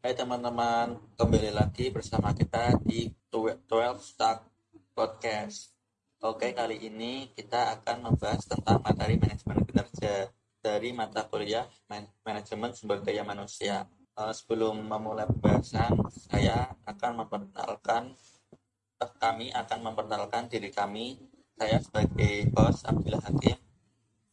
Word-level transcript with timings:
Hai 0.00 0.16
teman-teman, 0.16 0.96
kembali 1.20 1.52
lagi 1.52 1.92
bersama 1.92 2.32
kita 2.32 2.72
di 2.80 3.12
12 3.28 3.68
Stack 4.00 4.48
Podcast. 4.96 5.76
Oke, 6.24 6.56
kali 6.56 6.88
ini 6.88 7.28
kita 7.36 7.76
akan 7.76 8.08
membahas 8.08 8.48
tentang 8.48 8.80
materi 8.80 9.20
manajemen 9.20 9.60
kinerja 9.60 10.32
dari 10.64 10.96
mata 10.96 11.28
kuliah 11.28 11.68
Man- 11.84 12.08
manajemen 12.24 12.72
sumber 12.72 13.04
daya 13.04 13.28
manusia. 13.28 13.84
Eh, 14.16 14.32
sebelum 14.32 14.80
memulai 14.88 15.28
pembahasan, 15.28 15.92
saya 16.16 16.72
akan 16.88 17.20
memperkenalkan 17.20 18.16
eh, 19.04 19.12
kami 19.20 19.52
akan 19.52 19.78
memperkenalkan 19.84 20.48
diri 20.48 20.72
kami. 20.72 21.20
Saya 21.60 21.76
sebagai 21.76 22.48
host 22.56 22.88
Abdullah 22.88 23.20
Hakim. 23.20 23.60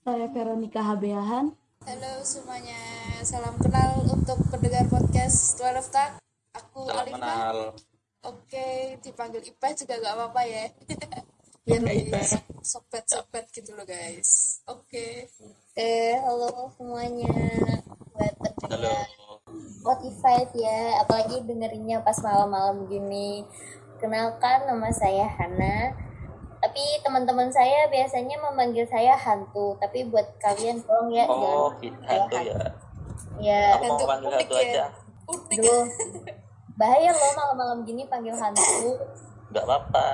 Saya 0.08 0.32
Veronica 0.32 0.80
Habeahan. 0.80 1.67
Halo 1.88 2.20
semuanya, 2.20 2.76
salam 3.24 3.56
kenal 3.64 4.04
untuk 4.12 4.36
pendengar 4.52 4.84
podcast 4.92 5.56
12 5.56 5.88
Tak. 5.88 6.20
Aku 6.52 6.84
Salam 6.84 7.08
Alifah. 7.08 7.16
kenal. 7.16 7.58
Oke, 8.28 9.00
dipanggil 9.00 9.40
Ipah 9.40 9.72
juga 9.72 9.96
gak 10.04 10.16
apa-apa 10.20 10.42
ya. 10.44 10.66
Biar 11.64 11.80
lebih 11.80 12.12
sobat-sobat 12.60 13.48
gitu 13.56 13.72
loh 13.72 13.88
guys. 13.88 14.60
Oke. 14.68 15.32
Eh, 15.80 16.20
halo 16.20 16.76
semuanya 16.76 17.32
buat 18.12 18.36
Halo. 18.36 18.52
pendengar 18.68 19.08
Spotify 19.80 20.44
ya, 20.60 21.08
apalagi 21.08 21.40
dengerinnya 21.48 22.04
pas 22.04 22.20
malam-malam 22.20 22.84
gini. 22.92 23.48
Kenalkan 24.04 24.68
nama 24.68 24.92
saya 24.92 25.24
Hana. 25.40 25.96
Tapi 26.78 27.02
teman-teman 27.02 27.50
saya 27.50 27.90
biasanya 27.90 28.38
memanggil 28.38 28.86
saya 28.86 29.18
hantu. 29.18 29.74
Tapi 29.82 30.14
buat 30.14 30.30
kalian 30.38 30.78
tolong 30.86 31.10
ya 31.10 31.26
Oh, 31.26 31.74
jangan 31.74 31.82
kita 31.82 32.06
hantu 32.06 32.38
ya. 32.38 32.54
ya. 33.42 33.62
Aku 33.74 33.82
mau 33.82 33.98
Hantu 33.98 34.06
panggil 34.06 34.30
unik 34.30 34.38
hantu 34.38 34.54
ya. 34.54 34.62
aja. 34.62 34.86
Unik. 35.26 35.58
Aduh, 35.58 35.84
bahaya 36.78 37.10
loh 37.10 37.32
malam-malam 37.34 37.80
gini 37.82 38.06
panggil 38.06 38.38
hantu. 38.38 38.94
Nggak 39.50 39.64
apa-apa. 39.66 40.06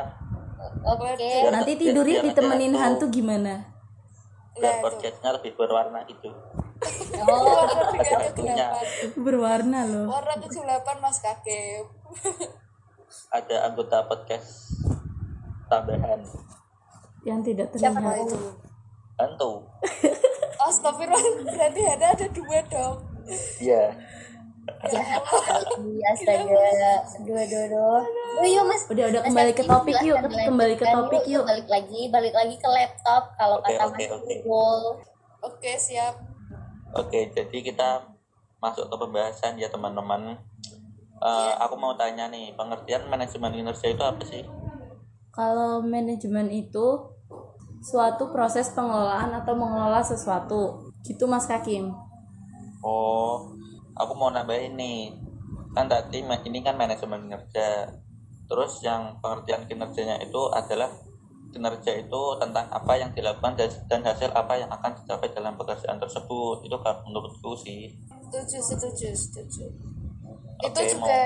Oke. 0.87 1.11
Biar- 1.19 1.51
Nanti 1.51 1.71
tidurnya 1.75 2.23
biar 2.23 2.27
ditemenin 2.31 2.73
hantu 2.79 3.05
gimana? 3.11 3.53
biar 4.55 4.79
podcastnya 4.79 5.35
lebih 5.35 5.59
berwarna 5.59 5.99
gitu. 6.07 6.31
Oh. 7.27 7.67
Berwarna 9.19 9.83
loh. 9.83 10.07
Warna 10.07 10.39
kegelapan 10.39 10.95
Mas 11.03 11.19
Kakek. 11.19 11.91
Ada 13.35 13.67
anggota 13.67 14.07
podcast 14.07 14.71
tambahan 15.67 16.21
Yang 17.23 17.39
tidak 17.51 17.67
siapa 17.75 17.99
terlihat. 17.99 18.27
tahu? 18.29 18.71
hantu. 19.13 19.51
Astagfirullah, 20.67 21.43
berarti 21.43 21.81
ada 21.83 22.05
ada 22.15 22.27
dua 22.31 22.59
dong. 22.71 22.95
Iya. 23.59 23.93
Jahat 24.87 25.23
kali, 25.27 25.99
astaga. 26.07 27.03
Dua 27.27 27.43
dua 27.43 27.63
dua. 27.67 27.99
Oh, 28.39 28.47
yuk 28.47 28.63
mas. 28.63 28.87
Udah 28.87 29.11
udah 29.11 29.21
kembali 29.27 29.51
ke 29.51 29.63
topik 29.67 29.99
yuk. 30.07 30.19
Kembali 30.23 30.75
ke 30.79 30.85
topik 30.87 31.23
yuk. 31.27 31.43
Balik 31.43 31.67
lagi, 31.67 32.01
balik 32.07 32.31
lagi 32.31 32.55
ke 32.55 32.67
laptop. 32.71 33.35
Kalau 33.35 33.59
Oke, 33.59 33.75
kata 33.75 33.83
oke, 33.91 33.95
Mas 33.99 34.07
oke. 34.07 34.35
Google. 34.47 34.83
Oke, 35.43 35.71
siap. 35.75 36.15
Oke, 36.95 37.27
jadi 37.35 37.57
kita 37.59 38.07
masuk 38.63 38.87
ke 38.87 38.95
pembahasan 38.95 39.59
ya 39.59 39.67
teman-teman. 39.67 40.39
Eh, 41.23 41.53
aku 41.59 41.75
mau 41.75 41.95
tanya 41.99 42.31
nih, 42.31 42.55
pengertian 42.55 43.07
manajemen 43.11 43.51
kinerja 43.51 43.87
itu 43.91 44.03
apa 44.03 44.23
sih? 44.23 44.47
Kalau 45.35 45.83
manajemen 45.83 46.47
itu 46.47 47.12
suatu 47.83 48.31
proses 48.31 48.71
pengelolaan 48.71 49.35
atau 49.35 49.53
mengelola 49.53 49.99
sesuatu. 49.99 50.87
Gitu 51.03 51.27
Mas 51.27 51.43
Kakim. 51.43 51.91
Oh, 52.79 53.51
aku 53.93 54.13
mau 54.15 54.31
nambahin 54.31 54.79
nih. 54.79 55.11
Kan 55.75 55.91
tadi 55.91 56.23
ini 56.23 56.59
kan 56.63 56.79
manajemen 56.79 57.27
kinerja. 57.27 57.91
Terus 58.47 58.79
yang 58.83 59.19
pengertian 59.19 59.67
kinerjanya 59.67 60.19
itu 60.23 60.41
adalah 60.51 60.87
kinerja 61.53 62.01
itu 62.01 62.21
tentang 62.41 62.65
apa 62.71 62.97
yang 62.97 63.13
dilakukan 63.13 63.53
dan- 63.53 63.81
dan 63.85 64.01
hasil 64.01 64.31
apa 64.33 64.57
yang 64.57 64.69
akan 64.71 64.91
dicapai 64.97 65.29
dalam 65.35 65.53
pekerjaan 65.59 65.99
tersebut. 65.99 66.65
Itu 66.65 66.77
kalau 66.81 67.03
menurutku 67.05 67.51
sih. 67.59 67.93
Setuju, 68.09 68.57
setuju, 68.63 69.09
setuju. 69.13 69.65
Oke, 70.63 70.81
itu 70.81 70.97
mau- 70.97 71.05
juga 71.05 71.21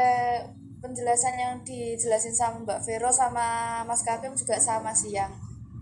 penjelasan 0.82 1.36
yang 1.38 1.54
dijelasin 1.64 2.34
sama 2.34 2.60
Mbak 2.66 2.80
Vero 2.86 3.10
sama 3.14 3.80
Mas 3.88 4.02
Kakim 4.04 4.34
juga 4.36 4.58
sama 4.60 4.92
sih 4.92 5.14
yang 5.16 5.32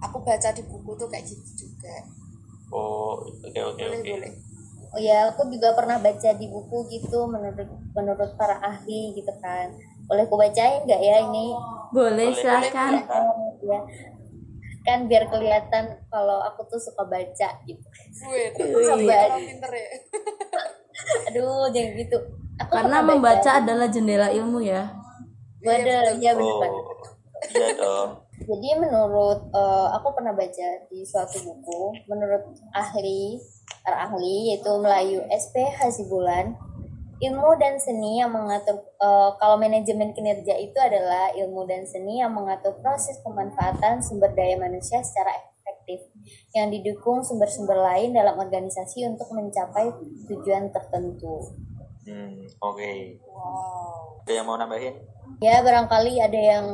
aku 0.05 0.21
baca 0.21 0.49
di 0.53 0.63
buku 0.65 0.91
tuh 0.97 1.07
kayak 1.09 1.25
gitu 1.25 1.67
juga. 1.67 1.95
Oh, 2.73 3.19
oke 3.21 3.59
oke 3.59 3.81
Boleh, 3.81 3.99
oke. 4.01 4.11
boleh. 4.13 4.31
Oh 4.95 5.01
ya, 5.01 5.27
aku 5.27 5.51
juga 5.51 5.75
pernah 5.75 5.99
baca 5.99 6.29
di 6.39 6.47
buku 6.47 6.77
gitu 6.87 7.27
menurut 7.27 7.67
menurut 7.91 8.31
para 8.39 8.55
ahli 8.63 9.11
gitu 9.17 9.31
kan. 9.43 9.75
Boleh 10.07 10.23
aku 10.23 10.35
bacain 10.39 10.85
nggak 10.87 11.01
ya 11.01 11.17
ini? 11.27 11.51
Boleh 11.91 12.31
Boleh, 12.31 12.39
silahkan. 12.39 12.91
boleh. 13.03 13.51
Ya. 13.65 13.79
Kan 14.85 15.09
biar 15.09 15.25
kelihatan 15.27 15.97
kalau 16.13 16.45
aku 16.45 16.61
tuh 16.69 16.79
suka 16.79 17.03
baca 17.09 17.49
gitu. 17.65 17.87
Gue 18.15 18.53
Wih. 18.55 19.09
pinter 19.49 19.71
ya. 19.73 19.89
Aduh, 21.27 21.67
jangan 21.73 21.91
gitu. 21.99 22.17
Aku 22.61 22.71
Karena 22.71 22.97
membaca 23.03 23.51
adalah 23.59 23.87
jendela 23.91 24.29
ilmu 24.31 24.63
ya. 24.63 24.95
Waduh, 25.65 26.13
ya 26.21 26.31
bener 26.37 26.53
Oh, 26.61 26.85
iya 27.49 27.67
dong. 27.75 28.24
Jadi 28.35 28.69
menurut 28.75 29.47
eh, 29.55 29.87
aku 29.95 30.11
pernah 30.11 30.35
baca 30.35 30.67
di 30.91 30.99
suatu 31.07 31.39
buku, 31.39 32.03
menurut 32.11 32.43
ahli 32.75 33.39
para 33.85 34.09
ahli 34.09 34.51
yaitu 34.51 34.71
Melayu 34.75 35.23
SP 35.31 35.63
Hasibulan, 35.71 36.51
ilmu 37.23 37.55
dan 37.55 37.79
seni 37.79 38.19
yang 38.19 38.35
mengatur 38.35 38.75
eh, 38.99 39.29
kalau 39.39 39.55
manajemen 39.55 40.11
kinerja 40.11 40.51
itu 40.59 40.75
adalah 40.75 41.31
ilmu 41.31 41.63
dan 41.63 41.87
seni 41.87 42.19
yang 42.19 42.35
mengatur 42.35 42.75
proses 42.83 43.23
pemanfaatan 43.23 44.03
sumber 44.03 44.35
daya 44.35 44.59
manusia 44.59 44.99
secara 44.99 45.31
efektif 45.39 46.11
yang 46.51 46.67
didukung 46.73 47.23
sumber-sumber 47.23 47.77
lain 47.77 48.11
dalam 48.11 48.35
organisasi 48.35 49.07
untuk 49.07 49.31
mencapai 49.31 49.95
tujuan 50.27 50.73
tertentu. 50.75 51.55
Hmm, 52.05 52.45
oke. 52.61 52.91
Wow. 53.31 54.21
Ada 54.25 54.31
yang 54.41 54.45
mau 54.45 54.57
nambahin? 54.57 54.95
Ya 55.41 55.61
barangkali 55.61 56.21
ada 56.21 56.39
yang 56.39 56.65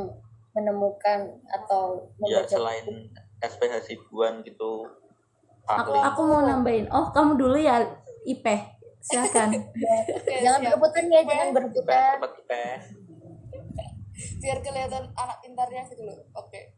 menemukan 0.51 1.19
atau 1.47 2.11
Ya 2.27 2.43
selain 2.43 3.09
SPH 3.41 3.73
Sibuan 3.87 4.43
gitu. 4.43 4.85
Aku 5.65 5.93
ahli. 5.93 5.99
aku 6.03 6.21
mau 6.27 6.41
nambahin. 6.43 6.85
Oh, 6.91 7.09
kamu 7.13 7.37
dulu 7.39 7.57
ya 7.57 7.79
Ipeh. 8.27 8.59
Silakan. 9.01 9.49
Oke, 10.17 10.33
jangan 10.45 10.61
berebutan 10.61 11.03
ya, 11.09 11.21
jangan 11.25 11.47
berebutan. 11.55 12.15
Biar 14.41 14.57
kelihatan 14.61 15.03
anak 15.17 15.37
pintarnya 15.41 15.81
gitu 15.89 16.05
loh. 16.05 16.17
Oke. 16.37 16.77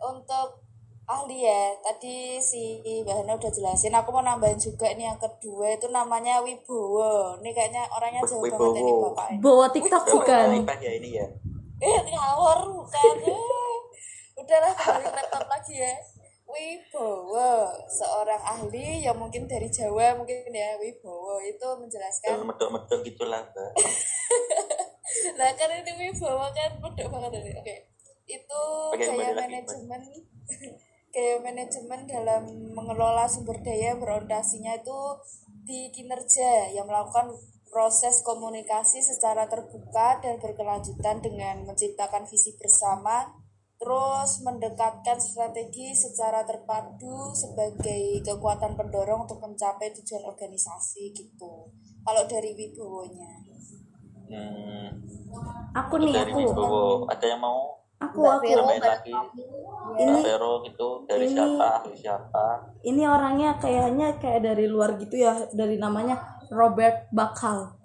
Untuk 0.00 0.64
ahli 1.08 1.44
ya, 1.44 1.72
tadi 1.80 2.36
si 2.40 2.80
Mbak 2.84 3.24
Hana 3.24 3.32
udah 3.40 3.52
jelasin. 3.52 3.96
Aku 3.96 4.12
mau 4.12 4.20
nambahin 4.20 4.60
juga 4.60 4.92
ini 4.92 5.08
yang 5.08 5.16
kedua 5.16 5.72
itu 5.72 5.88
namanya 5.88 6.44
Wibowo. 6.44 7.40
Ini 7.40 7.50
kayaknya 7.56 7.88
orangnya 7.88 8.20
jauh 8.28 8.44
banget 8.44 8.84
ini 8.84 8.92
Wibowo. 8.92 9.12
bapak. 9.16 9.28
Bawa 9.40 9.66
TikTok 9.72 10.04
bukan? 10.12 10.48
Ya 10.80 10.92
ini 10.92 11.10
ya. 11.20 11.26
Eh, 11.80 12.00
ngawur 12.12 12.60
bukan. 12.76 13.16
Eh, 13.24 13.78
Udahlah 14.40 14.72
kembali 14.72 15.04
ke 15.04 15.12
laptop 15.16 15.46
lagi 15.48 15.74
ya. 15.80 15.94
Wibowo, 16.50 17.70
seorang 17.86 18.42
ahli 18.42 19.06
yang 19.06 19.14
mungkin 19.14 19.46
dari 19.46 19.70
Jawa 19.70 20.18
mungkin 20.18 20.50
ya 20.50 20.74
Wibowo 20.82 21.38
itu 21.38 21.62
menjelaskan 21.78 22.42
medok-medok 22.42 23.00
gitulah, 23.06 23.40
Mbak. 23.48 23.72
Nah 25.10 25.50
kan 25.58 25.70
ini 25.74 25.92
Wibowo 25.94 26.46
kan 26.54 26.70
bodoh 26.78 27.08
banget. 27.10 27.54
Oke. 27.58 27.76
Itu 28.26 28.62
gaya 28.94 29.10
kembali 29.10 29.34
lagi, 29.34 29.42
manajemen 29.42 30.00
gaya 31.10 31.42
manajemen 31.42 32.06
dalam 32.06 32.42
mengelola 32.70 33.26
sumber 33.26 33.58
daya 33.66 33.98
berorientasinya 33.98 34.78
itu 34.78 34.98
di 35.66 35.90
kinerja 35.90 36.70
yang 36.70 36.86
melakukan 36.86 37.34
proses 37.70 38.20
komunikasi 38.20 38.98
secara 38.98 39.46
terbuka 39.46 40.18
dan 40.18 40.36
berkelanjutan 40.36 41.18
dengan 41.18 41.62
menciptakan 41.64 42.26
visi 42.26 42.54
bersama 42.54 43.30
terus 43.78 44.42
mendekatkan 44.42 45.16
strategi 45.16 45.94
secara 45.94 46.44
terpadu 46.44 47.32
sebagai 47.32 48.20
kekuatan 48.20 48.76
pendorong 48.76 49.24
untuk 49.24 49.40
mencapai 49.40 49.94
tujuan 49.94 50.26
organisasi 50.26 51.10
gitu 51.10 51.70
kalau 52.00 52.22
dari 52.26 52.52
Wibowonya 52.52 53.48
Hmm, 54.30 54.86
Aku 55.74 55.98
nih, 55.98 56.14
dari 56.14 56.30
aku. 56.30 56.38
Wibowo. 56.40 57.02
Ada 57.04 57.26
yang 57.26 57.42
mau 57.42 57.82
Aku, 57.98 58.16
Mbak 58.16 58.30
aku. 58.32 58.46
Vero 58.46 58.62
lagi? 58.78 59.12
Ini 59.98 60.18
Vero 60.22 60.52
gitu 60.62 60.88
dari 61.04 61.26
ini- 61.26 61.34
siapa? 61.34 61.66
Ahli 61.76 61.94
siapa? 61.98 62.44
ini 62.80 63.02
orangnya 63.04 63.58
kayaknya 63.58 64.14
kayak 64.16 64.40
dari 64.40 64.64
luar 64.64 64.94
gitu 64.96 65.18
ya, 65.18 65.34
dari 65.50 65.76
namanya 65.76 66.14
Robert 66.50 67.06
Bakal. 67.14 67.78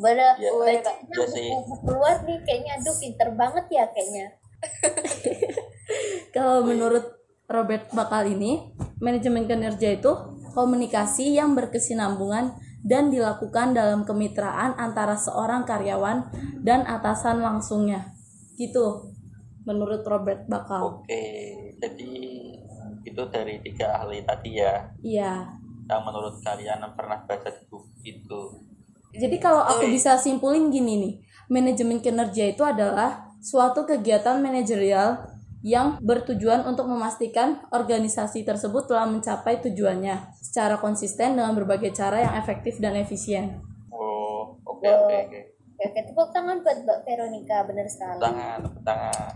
Pada 0.00 0.32
Ya, 0.40 0.48
bacanya 0.56 1.12
ya 1.12 1.26
sih. 1.28 1.52
buku 1.52 1.74
keluar 1.84 2.16
nih 2.24 2.40
kayaknya 2.40 2.72
aduh 2.80 2.96
pinter 2.96 3.28
banget 3.36 3.66
ya 3.68 3.84
kayaknya. 3.92 4.26
Kalau 6.34 6.64
menurut 6.64 7.04
Robert 7.50 7.90
Bakal 7.92 8.32
ini, 8.32 8.72
manajemen 9.02 9.44
kinerja 9.44 9.98
itu 9.98 10.12
komunikasi 10.56 11.34
yang 11.36 11.52
berkesinambungan 11.52 12.54
dan 12.80 13.12
dilakukan 13.12 13.76
dalam 13.76 14.08
kemitraan 14.08 14.72
antara 14.78 15.18
seorang 15.18 15.68
karyawan 15.68 16.30
dan 16.64 16.86
atasan 16.88 17.44
langsungnya. 17.44 18.14
Gitu, 18.56 19.12
menurut 19.66 20.00
Robert 20.06 20.46
Bakal. 20.48 21.04
Oke, 21.04 21.24
jadi 21.76 22.10
itu 23.00 23.22
dari 23.28 23.58
tiga 23.60 24.00
ahli 24.00 24.22
tadi 24.24 24.50
ya. 24.56 24.74
Iya. 25.02 25.59
Yang 25.90 26.02
menurut 26.06 26.34
kalian 26.46 26.86
pernah 26.94 27.18
baca 27.26 27.50
di 27.50 27.64
buku 27.66 27.90
itu. 28.06 28.40
Jadi 29.10 29.36
kalau 29.42 29.66
aku 29.66 29.90
bisa 29.90 30.14
simpulin 30.14 30.70
gini 30.70 30.94
nih, 31.02 31.14
manajemen 31.50 31.98
kinerja 31.98 32.54
itu 32.54 32.62
adalah 32.62 33.26
suatu 33.42 33.82
kegiatan 33.82 34.38
manajerial 34.38 35.26
yang 35.66 35.98
bertujuan 36.00 36.62
untuk 36.64 36.86
memastikan 36.86 37.60
organisasi 37.74 38.46
tersebut 38.46 38.86
telah 38.86 39.10
mencapai 39.10 39.60
tujuannya 39.60 40.32
secara 40.40 40.78
konsisten 40.78 41.36
dengan 41.36 41.52
berbagai 41.52 41.90
cara 41.92 42.22
yang 42.22 42.34
efektif 42.38 42.78
dan 42.78 42.96
efisien. 42.96 43.60
Oh, 43.90 44.56
oke 44.62 44.86
oke 44.86 45.14
oke. 45.26 45.40
Oke, 45.80 46.00
tepuk 46.04 46.28
tangan 46.36 46.60
buat 46.60 46.76
Mbak 46.84 46.98
Veronica, 47.08 47.64
benar 47.64 47.88
sekali. 47.88 48.20
Tangan, 48.20 48.56
tepuk 48.68 48.82
tangan. 48.84 49.32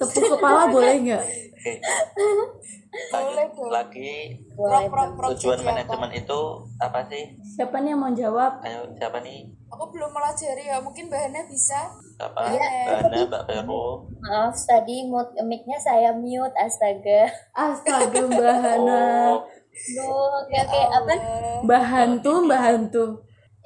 Tepuk 0.00 0.24
kepala 0.24 0.62
boleh 0.72 0.96
nggak? 1.04 1.20
Oke. 1.20 1.72
Boleh 2.16 2.48
Lanjut 2.90 3.50
dong. 3.54 3.70
lagi 3.70 4.34
Boleh, 4.58 4.90
Prok, 4.90 4.90
prok, 4.90 5.10
prok, 5.14 5.28
tujuan 5.38 5.58
apa? 5.58 5.66
manajemen 5.70 6.10
itu 6.12 6.40
apa 6.76 7.00
sih? 7.06 7.24
Siapa 7.54 7.76
nih 7.78 7.94
yang 7.94 8.00
mau 8.02 8.10
jawab? 8.10 8.52
Ayo 8.60 8.82
siapa 8.98 9.22
nih? 9.22 9.46
Aku 9.70 9.84
belum 9.94 10.10
melajari 10.10 10.66
ya, 10.66 10.82
mungkin 10.82 11.06
bahannya 11.06 11.46
bisa. 11.46 11.78
Siapa? 12.18 12.50
Iya. 12.50 12.68
Bana, 13.06 13.18
Mbak 13.30 13.42
Vero. 13.46 13.84
Maaf, 14.20 14.56
tadi 14.66 15.06
mute, 15.06 15.30
mic-nya 15.46 15.78
saya 15.78 16.10
mute, 16.10 16.52
astaga. 16.58 17.30
Astaga 17.54 18.20
Mbak 18.26 18.54
Hana. 18.66 19.02
Oh, 19.38 19.46
Duh, 19.70 20.28
oke, 20.42 20.56
oke, 20.66 20.80
apa? 20.82 21.12
Eh, 21.14 21.56
Mbak 21.62 21.82
Hantu, 21.86 22.32
Mbak 22.44 22.60
Hantu. 22.60 23.04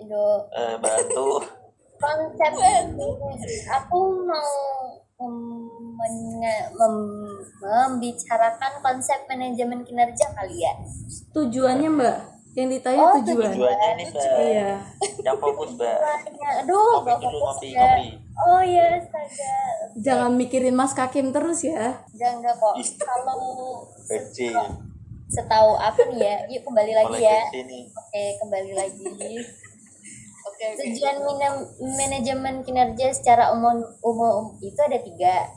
Duh, 0.04 0.40
eh, 0.52 0.76
bantu. 0.76 1.40
konsep 1.96 2.52
aku 3.72 3.98
mau 4.28 4.52
mem- 5.94 7.42
membicarakan 7.58 8.72
konsep 8.82 9.24
manajemen 9.26 9.82
kinerja 9.82 10.26
kali 10.34 10.62
ya. 10.62 10.74
Tujuannya 11.32 11.88
Mbak? 11.90 12.18
Yang 12.54 12.68
ditanya 12.78 13.02
Oh, 13.02 13.12
tujuan. 13.18 13.50
Tujuannya 13.50 13.88
ini 13.98 14.04
Mbak. 14.10 14.26
Iya. 14.38 14.72
Yang 15.26 15.36
fokus 15.42 15.70
Mbak. 15.74 15.96
Aduh, 16.62 16.92
gak 17.02 17.18
dulu, 17.18 17.38
fokus 17.42 17.58
ngopi, 17.58 17.68
ya. 17.70 17.78
ngopi. 17.82 18.06
Oh 18.34 18.62
iya, 18.62 18.84
astaga. 18.98 19.54
Jangan 19.98 20.32
mikirin 20.34 20.74
Mas 20.74 20.92
Kakim 20.94 21.30
terus 21.30 21.62
ya. 21.62 22.02
Enggak, 22.14 22.32
enggak 22.38 22.54
kok. 22.58 22.74
Kalau 22.98 23.38
setahu 25.24 25.70
aku 25.74 26.00
nih 26.14 26.20
ya, 26.22 26.34
yuk 26.46 26.62
kembali 26.62 26.92
lagi 26.94 27.18
ya. 27.22 27.40
Oke, 27.90 28.24
kembali 28.38 28.72
lagi. 28.74 29.06
Oke, 30.44 30.70
oke. 30.70 30.76
Tujuan 30.86 31.16
manajemen 31.80 32.62
kinerja 32.62 33.10
secara 33.10 33.50
umum, 33.50 33.80
umum 34.04 34.54
itu 34.60 34.76
ada 34.76 35.00
tiga. 35.00 35.50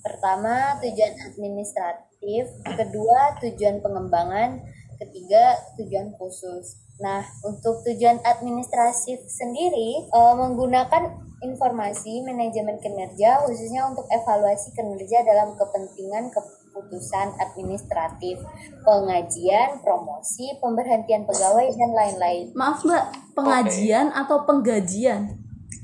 Pertama, 0.00 0.80
tujuan 0.80 1.14
administratif. 1.28 2.48
Kedua, 2.64 3.36
tujuan 3.40 3.84
pengembangan. 3.84 4.60
Ketiga, 5.00 5.56
tujuan 5.80 6.12
khusus. 6.16 6.80
Nah, 7.00 7.24
untuk 7.48 7.80
tujuan 7.88 8.20
administratif 8.20 9.24
sendiri, 9.24 10.04
eh, 10.04 10.34
menggunakan 10.36 11.30
informasi 11.40 12.20
manajemen 12.20 12.76
kinerja 12.84 13.40
khususnya 13.48 13.88
untuk 13.88 14.04
evaluasi 14.12 14.76
kinerja 14.76 15.24
dalam 15.24 15.56
kepentingan 15.56 16.28
keputusan 16.28 17.32
administratif, 17.40 18.36
pengajian, 18.84 19.80
promosi, 19.80 20.52
pemberhentian 20.60 21.24
pegawai, 21.24 21.72
dan 21.72 21.90
lain-lain. 21.96 22.44
Maaf 22.52 22.84
Mbak, 22.84 23.04
pengajian 23.32 24.12
atau 24.12 24.44
penggajian? 24.44 25.39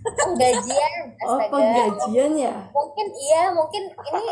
Penggajian, 0.07 1.03
Oh, 1.27 1.35
astaga. 1.35 1.51
penggajian 1.51 2.33
ya? 2.39 2.55
Mungkin 2.71 3.07
iya, 3.11 3.43
mungkin 3.51 3.83
ini 3.91 4.25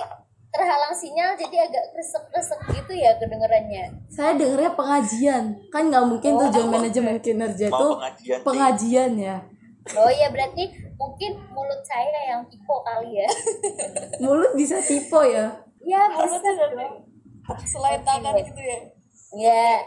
terhalang 0.54 0.94
sinyal 0.94 1.34
jadi 1.34 1.66
agak 1.66 1.84
kresek-kresek 1.90 2.60
gitu 2.70 2.92
ya 2.94 3.10
kedengerannya. 3.18 3.90
Saya 4.06 4.38
dengernya 4.38 4.70
pengajian. 4.78 5.44
Kan 5.74 5.90
nggak 5.90 6.06
mungkin 6.06 6.38
tujuan 6.38 6.68
manajemen 6.70 7.18
kinerja 7.18 7.66
itu 7.74 7.86
pengajian 7.90 8.38
pengajian 8.46 9.10
ya. 9.18 9.36
Oh 9.98 10.06
iya 10.08 10.30
berarti 10.30 10.70
mungkin 10.94 11.42
mulut 11.50 11.82
saya 11.82 12.30
yang 12.30 12.46
tipe 12.46 12.70
kali 12.86 13.18
ya. 13.18 13.28
Mulut 14.22 14.54
bisa 14.54 14.78
tipe 14.78 15.20
ya. 15.26 15.50
Ya 15.82 16.00
bisa. 16.14 16.38
Selain 17.66 18.00
tangan 18.06 18.38
gitu 18.38 18.62
ya. 18.62 18.78
Ya. 19.34 19.82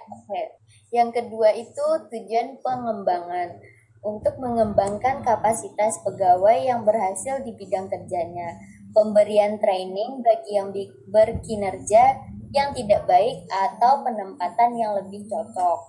Yang 0.92 1.10
kedua 1.24 1.56
itu 1.56 1.86
tujuan 2.12 2.60
pengembangan 2.60 3.56
untuk 4.02 4.38
mengembangkan 4.38 5.26
kapasitas 5.26 6.02
pegawai 6.06 6.58
yang 6.64 6.86
berhasil 6.86 7.42
di 7.42 7.54
bidang 7.54 7.90
kerjanya. 7.90 8.58
Pemberian 8.96 9.62
training 9.62 10.26
bagi 10.26 10.58
yang 10.58 10.74
berkinerja 11.12 12.04
yang 12.56 12.72
tidak 12.74 13.06
baik 13.06 13.46
atau 13.52 14.02
penempatan 14.02 14.74
yang 14.80 14.98
lebih 14.98 15.28
cocok. 15.28 15.80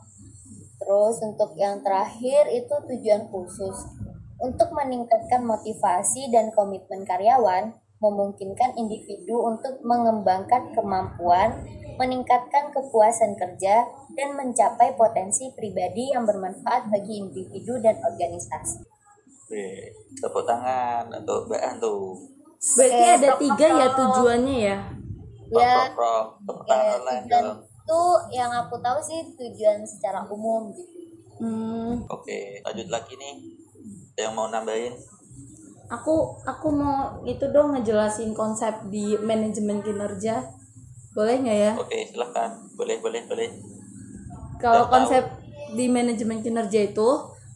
Terus 0.78 1.16
untuk 1.24 1.56
yang 1.56 1.80
terakhir 1.80 2.50
itu 2.52 2.74
tujuan 2.74 3.26
khusus 3.32 3.76
untuk 4.38 4.70
meningkatkan 4.70 5.42
motivasi 5.42 6.30
dan 6.30 6.54
komitmen 6.54 7.02
karyawan, 7.02 7.74
memungkinkan 7.98 8.78
individu 8.78 9.42
untuk 9.42 9.82
mengembangkan 9.82 10.70
kemampuan, 10.74 11.66
meningkatkan 11.98 12.70
kepuasan 12.70 13.34
kerja, 13.34 13.86
dan 14.14 14.28
mencapai 14.34 14.94
potensi 14.94 15.50
pribadi 15.54 16.14
yang 16.14 16.26
bermanfaat 16.26 16.90
bagi 16.90 17.22
individu 17.22 17.78
dan 17.82 17.98
organisasi. 18.02 18.82
Oke, 19.48 19.66
tepuk 20.20 20.44
tangan 20.44 21.08
untuk 21.08 21.48
Mbak 21.48 21.62
Antu. 21.62 22.14
Berarti 22.76 23.00
Oke, 23.00 23.14
ada 23.16 23.28
prok- 23.32 23.40
tiga 23.40 23.66
ya 23.66 23.86
prok. 23.88 23.96
tujuannya 23.96 24.56
ya. 24.60 24.78
Ya, 25.48 25.72
ya, 26.68 26.80
tujuan 27.00 27.24
dong. 27.24 27.58
itu 27.64 28.00
yang 28.36 28.52
aku 28.52 28.76
tahu 28.84 29.00
sih 29.00 29.24
tujuan 29.32 29.80
secara 29.88 30.20
umum 30.28 30.68
gitu. 30.76 30.92
Hmm, 31.38 32.04
Oke, 32.10 32.60
lanjut 32.66 32.88
lagi 32.92 33.14
nih. 33.16 33.34
Ada 34.18 34.28
Yang 34.28 34.32
mau 34.34 34.46
nambahin? 34.50 34.94
Aku 35.88 36.44
aku 36.44 36.68
mau 36.68 37.24
itu 37.24 37.48
dong 37.48 37.72
ngejelasin 37.76 38.36
konsep 38.36 38.88
di 38.92 39.16
manajemen 39.20 39.80
kinerja. 39.80 40.44
Boleh 41.16 41.40
nggak 41.40 41.58
ya? 41.58 41.72
Oke, 41.80 41.98
silahkan. 42.12 42.54
Boleh, 42.76 43.00
boleh, 43.00 43.24
boleh. 43.26 43.48
Kalau 44.60 44.86
konsep 44.92 45.24
di 45.74 45.88
manajemen 45.90 46.44
kinerja 46.44 46.92
itu 46.92 47.08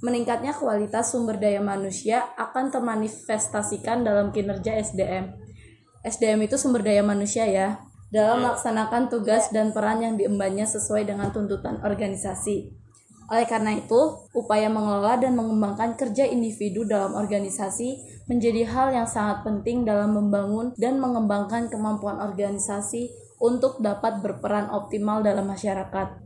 meningkatnya 0.03 0.51
kualitas 0.51 1.15
sumber 1.15 1.39
daya 1.39 1.63
manusia 1.63 2.35
akan 2.35 2.75
termanifestasikan 2.75 4.03
dalam 4.03 4.35
kinerja 4.35 4.75
SDM. 4.83 5.39
SDM 6.03 6.43
itu 6.51 6.59
sumber 6.59 6.83
daya 6.83 7.07
manusia 7.07 7.47
ya, 7.47 7.79
dalam 8.11 8.43
melaksanakan 8.43 9.07
tugas 9.07 9.55
dan 9.55 9.71
peran 9.71 10.03
yang 10.03 10.19
diembannya 10.19 10.67
sesuai 10.67 11.07
dengan 11.07 11.31
tuntutan 11.31 11.79
organisasi. 11.87 12.75
Oleh 13.31 13.47
karena 13.47 13.79
itu, 13.79 14.29
upaya 14.35 14.67
mengelola 14.67 15.17
dan 15.17 15.39
mengembangkan 15.39 15.95
kerja 15.95 16.27
individu 16.27 16.85
dalam 16.85 17.15
organisasi 17.17 18.12
menjadi 18.31 18.69
hal 18.69 18.95
yang 18.95 19.09
sangat 19.09 19.43
penting 19.43 19.83
dalam 19.83 20.15
membangun 20.15 20.75
dan 20.79 20.99
mengembangkan 21.03 21.67
kemampuan 21.73 22.23
organisasi 22.23 23.11
untuk 23.43 23.83
dapat 23.83 24.23
berperan 24.23 24.71
optimal 24.71 25.23
dalam 25.27 25.51
masyarakat 25.51 26.23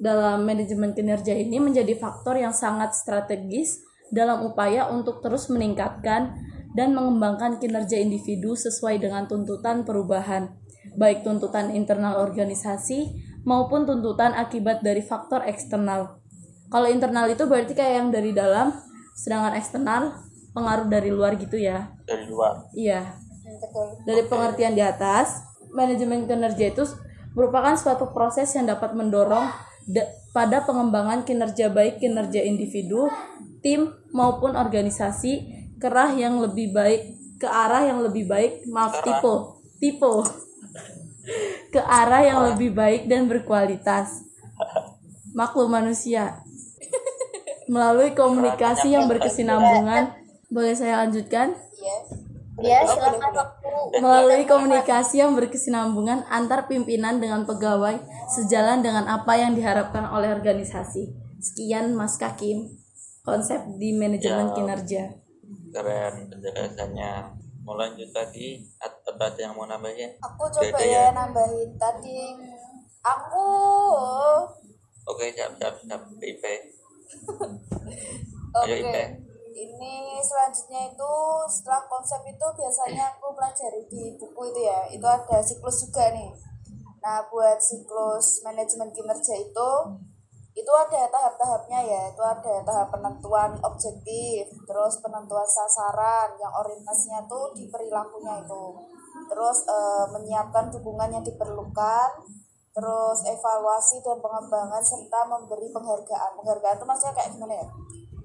dalam 0.00 0.48
manajemen 0.48 0.96
kinerja 0.96 1.36
ini 1.36 1.60
menjadi 1.60 1.92
faktor 2.00 2.40
yang 2.40 2.56
sangat 2.56 2.96
strategis 2.96 3.84
dalam 4.08 4.42
upaya 4.48 4.88
untuk 4.88 5.20
terus 5.20 5.52
meningkatkan 5.52 6.34
dan 6.72 6.96
mengembangkan 6.96 7.60
kinerja 7.60 8.00
individu 8.00 8.56
sesuai 8.56 8.96
dengan 8.98 9.28
tuntutan 9.28 9.84
perubahan, 9.84 10.56
baik 10.96 11.22
tuntutan 11.22 11.70
internal 11.76 12.18
organisasi 12.24 13.12
maupun 13.44 13.84
tuntutan 13.84 14.32
akibat 14.32 14.80
dari 14.80 15.04
faktor 15.04 15.44
eksternal. 15.44 16.18
Kalau 16.72 16.88
internal 16.88 17.28
itu 17.28 17.44
berarti 17.44 17.76
kayak 17.76 17.94
yang 18.00 18.08
dari 18.08 18.32
dalam, 18.32 18.72
sedangkan 19.14 19.58
eksternal 19.58 20.02
pengaruh 20.52 20.86
dari 20.90 21.10
luar 21.10 21.38
gitu 21.38 21.56
ya. 21.56 21.90
Dari 22.06 22.26
luar. 22.26 22.66
Iya. 22.74 23.16
Dari 24.06 24.22
pengertian 24.26 24.74
di 24.74 24.82
atas, 24.82 25.42
manajemen 25.74 26.26
kinerja 26.26 26.74
itu 26.74 26.84
merupakan 27.34 27.74
suatu 27.78 28.10
proses 28.10 28.50
yang 28.58 28.66
dapat 28.66 28.94
mendorong 28.94 29.46
da- 29.86 30.10
pada 30.30 30.62
pengembangan 30.62 31.22
kinerja 31.26 31.70
baik 31.70 32.02
kinerja 32.02 32.42
individu, 32.42 33.10
tim 33.62 33.90
maupun 34.10 34.54
organisasi 34.58 35.60
ke 35.80 35.88
arah 35.88 36.12
yang 36.12 36.40
lebih 36.44 36.76
baik 36.76 37.16
ke 37.40 37.48
arah 37.48 37.88
yang 37.88 38.04
lebih 38.04 38.28
baik 38.28 38.68
maaf 38.68 39.00
tipe 39.00 39.34
tipe 39.80 40.12
ke 41.72 41.80
arah 41.80 42.20
yang 42.20 42.40
lebih 42.52 42.76
baik 42.76 43.08
dan 43.08 43.24
berkualitas 43.24 44.28
maklum 45.32 45.72
manusia 45.72 46.36
melalui 47.72 48.12
komunikasi 48.12 48.92
yang 48.92 49.08
berkesinambungan 49.08 50.19
boleh 50.50 50.74
saya 50.74 51.00
lanjutkan 51.00 51.54
Iya. 51.72 51.96
Ya, 52.60 52.84
silakan 52.84 53.32
waktu. 53.32 53.96
melalui 53.96 54.44
komunikasi 54.44 55.16
yang 55.16 55.32
berkesinambungan 55.32 56.28
antar 56.28 56.68
pimpinan 56.68 57.16
dengan 57.16 57.42
pegawai 57.42 57.96
sejalan 58.28 58.84
dengan 58.84 59.08
apa 59.08 59.32
yang 59.34 59.56
diharapkan 59.56 60.04
oleh 60.04 60.28
organisasi. 60.28 61.08
Sekian 61.40 61.96
Mas 61.96 62.14
Kakim, 62.14 62.68
konsep 63.22 63.64
di 63.74 63.94
manajemen 63.94 64.46
Ya. 64.46 64.54
kinerja. 64.54 65.04
keren 65.70 66.28
penjelasannya 66.28 67.12
mau 67.60 67.74
lanjut 67.74 68.10
tadi 68.10 68.58
atau 68.76 69.14
ada 69.14 69.38
yang 69.38 69.54
mau 69.54 69.64
nambahin 69.64 70.10
Aku 70.20 70.44
coba 70.50 70.66
Beda 70.66 70.82
ya 70.82 71.00
ya. 71.00 71.04
nambahin 71.14 71.70
tadi. 71.78 72.34
Aku 73.00 73.46
oke 75.06 75.24
siap 75.30 75.54
siap 75.56 75.74
siap 75.78 76.02
IP 76.18 76.44
Oke. 78.52 78.66
Ayo, 78.66 78.74
Ipe. 78.82 79.04
Ini 79.50 80.22
selanjutnya 80.22 80.94
itu 80.94 81.12
setelah 81.50 81.82
konsep 81.90 82.22
itu 82.22 82.46
biasanya 82.54 83.18
aku 83.18 83.34
pelajari 83.34 83.82
di 83.90 84.14
buku 84.14 84.42
itu 84.54 84.60
ya. 84.62 84.86
Itu 84.86 85.06
ada 85.06 85.42
siklus 85.42 85.82
juga 85.86 86.14
nih. 86.14 86.30
Nah, 87.02 87.26
buat 87.32 87.58
siklus 87.58 88.44
manajemen 88.46 88.94
kinerja 88.94 89.34
itu 89.34 89.70
itu 90.54 90.72
ada 90.74 91.10
tahap-tahapnya 91.10 91.80
ya. 91.82 92.02
Itu 92.14 92.22
ada 92.22 92.62
tahap 92.62 92.94
penentuan 92.94 93.58
objektif, 93.66 94.46
terus 94.66 95.02
penentuan 95.02 95.46
sasaran 95.46 96.38
yang 96.38 96.52
orientasinya 96.54 97.26
tuh 97.26 97.50
di 97.50 97.66
perilakunya 97.66 98.46
itu. 98.46 98.64
Terus 99.26 99.58
eh, 99.66 100.06
menyiapkan 100.14 100.70
dukungan 100.70 101.10
yang 101.10 101.24
diperlukan, 101.26 102.10
terus 102.70 103.18
evaluasi 103.26 103.98
dan 103.98 104.22
pengembangan 104.22 104.82
serta 104.82 105.26
memberi 105.26 105.74
penghargaan. 105.74 106.38
Penghargaan 106.38 106.76
itu 106.78 106.86
maksudnya 106.86 107.14
kayak 107.18 107.30
gimana 107.34 107.54
ya? 107.58 107.68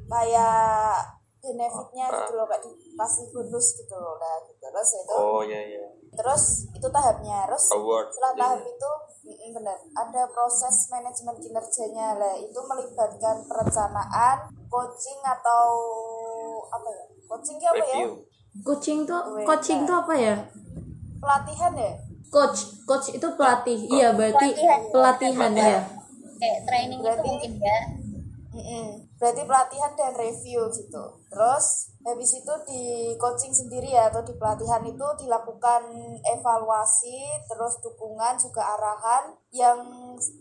Kayak 0.06 0.96
benefitnya 1.42 2.06
gitu 2.10 2.34
loh, 2.38 2.46
kayak 2.50 2.62
dikasih 2.66 3.26
bonus 3.34 3.68
gitu 3.78 3.96
loh. 3.98 4.18
Nah, 4.18 4.36
gitu. 4.46 4.66
Terus 4.66 4.90
ya 4.92 5.00
itu 5.06 5.16
oh 5.16 5.42
iya 5.46 5.62
iya 5.62 5.86
terus 6.16 6.72
itu 6.72 6.88
tahapnya 6.88 7.44
terus 7.46 7.66
Award, 7.76 8.08
setelah 8.16 8.34
iya. 8.34 8.42
tahap 8.42 8.62
itu 8.64 8.92
mm, 9.28 9.52
benar 9.52 9.78
ada 10.00 10.22
proses 10.32 10.76
manajemen 10.88 11.36
kinerjanya 11.44 12.08
lah 12.16 12.34
itu 12.40 12.60
melibatkan 12.64 13.36
perencanaan 13.46 14.38
coaching 14.72 15.20
atau 15.22 15.64
apa 16.72 16.88
ya 16.88 17.04
coaching 17.28 17.56
itu 17.60 17.68
apa 17.68 17.84
ya 17.84 17.84
review 17.84 18.12
Coaching 18.56 19.04
tuh 19.04 19.20
Wait, 19.36 19.44
coaching 19.44 19.84
nah. 19.84 19.88
tuh 19.88 19.96
apa 20.00 20.14
ya? 20.16 20.36
pelatihan 21.20 21.74
ya 21.76 21.92
Coach, 22.26 22.84
coach 22.84 23.16
itu 23.16 23.28
pelatih. 23.40 23.80
Iya, 23.88 24.12
berarti 24.12 24.52
Pelatihan. 24.52 24.80
pelatihan 24.92 25.52
ya. 25.56 25.80
kayak 26.36 26.60
training 26.68 27.00
itu 27.00 27.06
Berarti- 27.06 27.32
mungkin 27.32 27.52
ya. 27.64 27.78
Berarti 29.15 29.48
pelatihan 29.48 29.95
dan 29.95 30.12
review 30.15 30.67
gitu. 30.75 31.03
Terus 31.31 31.95
habis 32.03 32.31
itu 32.36 32.53
di 32.67 32.84
coaching 33.15 33.55
sendiri 33.55 33.95
ya 33.95 34.12
atau 34.12 34.22
di 34.22 34.36
pelatihan 34.36 34.84
itu 34.84 35.07
dilakukan 35.24 35.88
evaluasi 36.22 37.24
terus 37.48 37.79
dukungan 37.79 38.36
juga 38.36 38.75
arahan 38.75 39.34
yang 39.55 39.79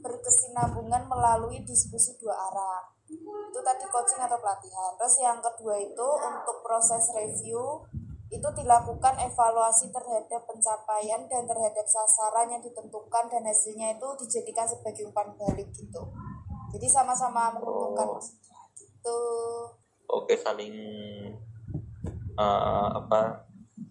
berkesinambungan 0.02 1.06
melalui 1.06 1.62
diskusi 1.62 2.18
dua 2.18 2.34
arah. 2.34 2.82
Itu 3.06 3.60
tadi 3.62 3.86
coaching 3.86 4.18
atau 4.18 4.38
pelatihan. 4.42 4.90
Terus 4.98 5.14
yang 5.22 5.38
kedua 5.38 5.78
itu 5.78 6.08
untuk 6.18 6.66
proses 6.66 7.14
review 7.14 7.86
itu 8.34 8.48
dilakukan 8.58 9.14
evaluasi 9.22 9.94
terhadap 9.94 10.42
pencapaian 10.50 11.22
dan 11.30 11.46
terhadap 11.46 11.86
sasaran 11.86 12.50
yang 12.50 12.58
ditentukan 12.58 13.30
dan 13.30 13.46
hasilnya 13.46 13.94
itu 13.94 14.08
dijadikan 14.26 14.66
sebagai 14.66 15.06
umpan 15.06 15.30
balik 15.38 15.70
gitu. 15.70 16.02
Jadi 16.74 16.90
sama-sama 16.90 17.54
menguntungkan 17.54 18.10
Oh. 18.10 18.53
Gitu. 19.04 19.20
Oke 20.08 20.34
saling 20.40 20.72
eh, 22.34 22.88
apa 22.96 23.44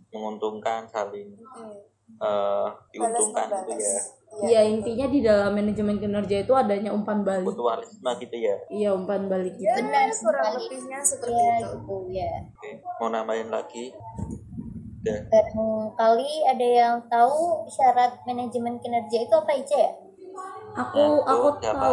menguntungkan 0.09 0.89
saling 0.89 1.37
Hmm. 1.53 1.77
eh, 2.17 2.67
balas 2.69 2.89
diuntungkan 2.89 3.45
gitu 3.45 3.61
membalas. 3.69 3.77
ya. 3.77 3.97
Iya, 4.33 4.61
intinya 4.65 5.05
di 5.05 5.21
dalam 5.21 5.53
manajemen 5.53 6.01
kinerja 6.01 6.41
itu 6.41 6.53
adanya 6.57 6.89
umpan 6.89 7.21
balik. 7.21 7.45
mutualisme 7.45 8.09
gitu 8.17 8.33
ya. 8.35 8.57
Iya, 8.65 8.89
umpan 8.91 9.29
balik. 9.29 9.53
Gitu. 9.53 9.69
ya 9.69 9.77
Benar 9.77 10.09
kurang 10.09 10.57
lebihnya 10.57 10.99
seperti 11.05 11.37
ya 11.37 11.53
itu. 11.53 11.69
gitu 11.69 11.95
ya 12.09 12.31
oke 12.49 12.69
mau 12.97 13.09
nambahin 13.09 13.49
lagi? 13.53 13.93
Udah. 15.03 15.19
Barangkali 15.29 16.33
ada 16.49 16.67
yang 16.67 16.95
tahu 17.05 17.67
syarat 17.69 18.25
manajemen 18.25 18.81
kinerja 18.81 19.17
itu 19.21 19.33
apa 19.35 19.51
aja 19.53 19.77
ya? 19.77 19.91
Aku 20.81 20.97
itu 20.97 21.29
aku 21.29 21.47
siapa? 21.61 21.87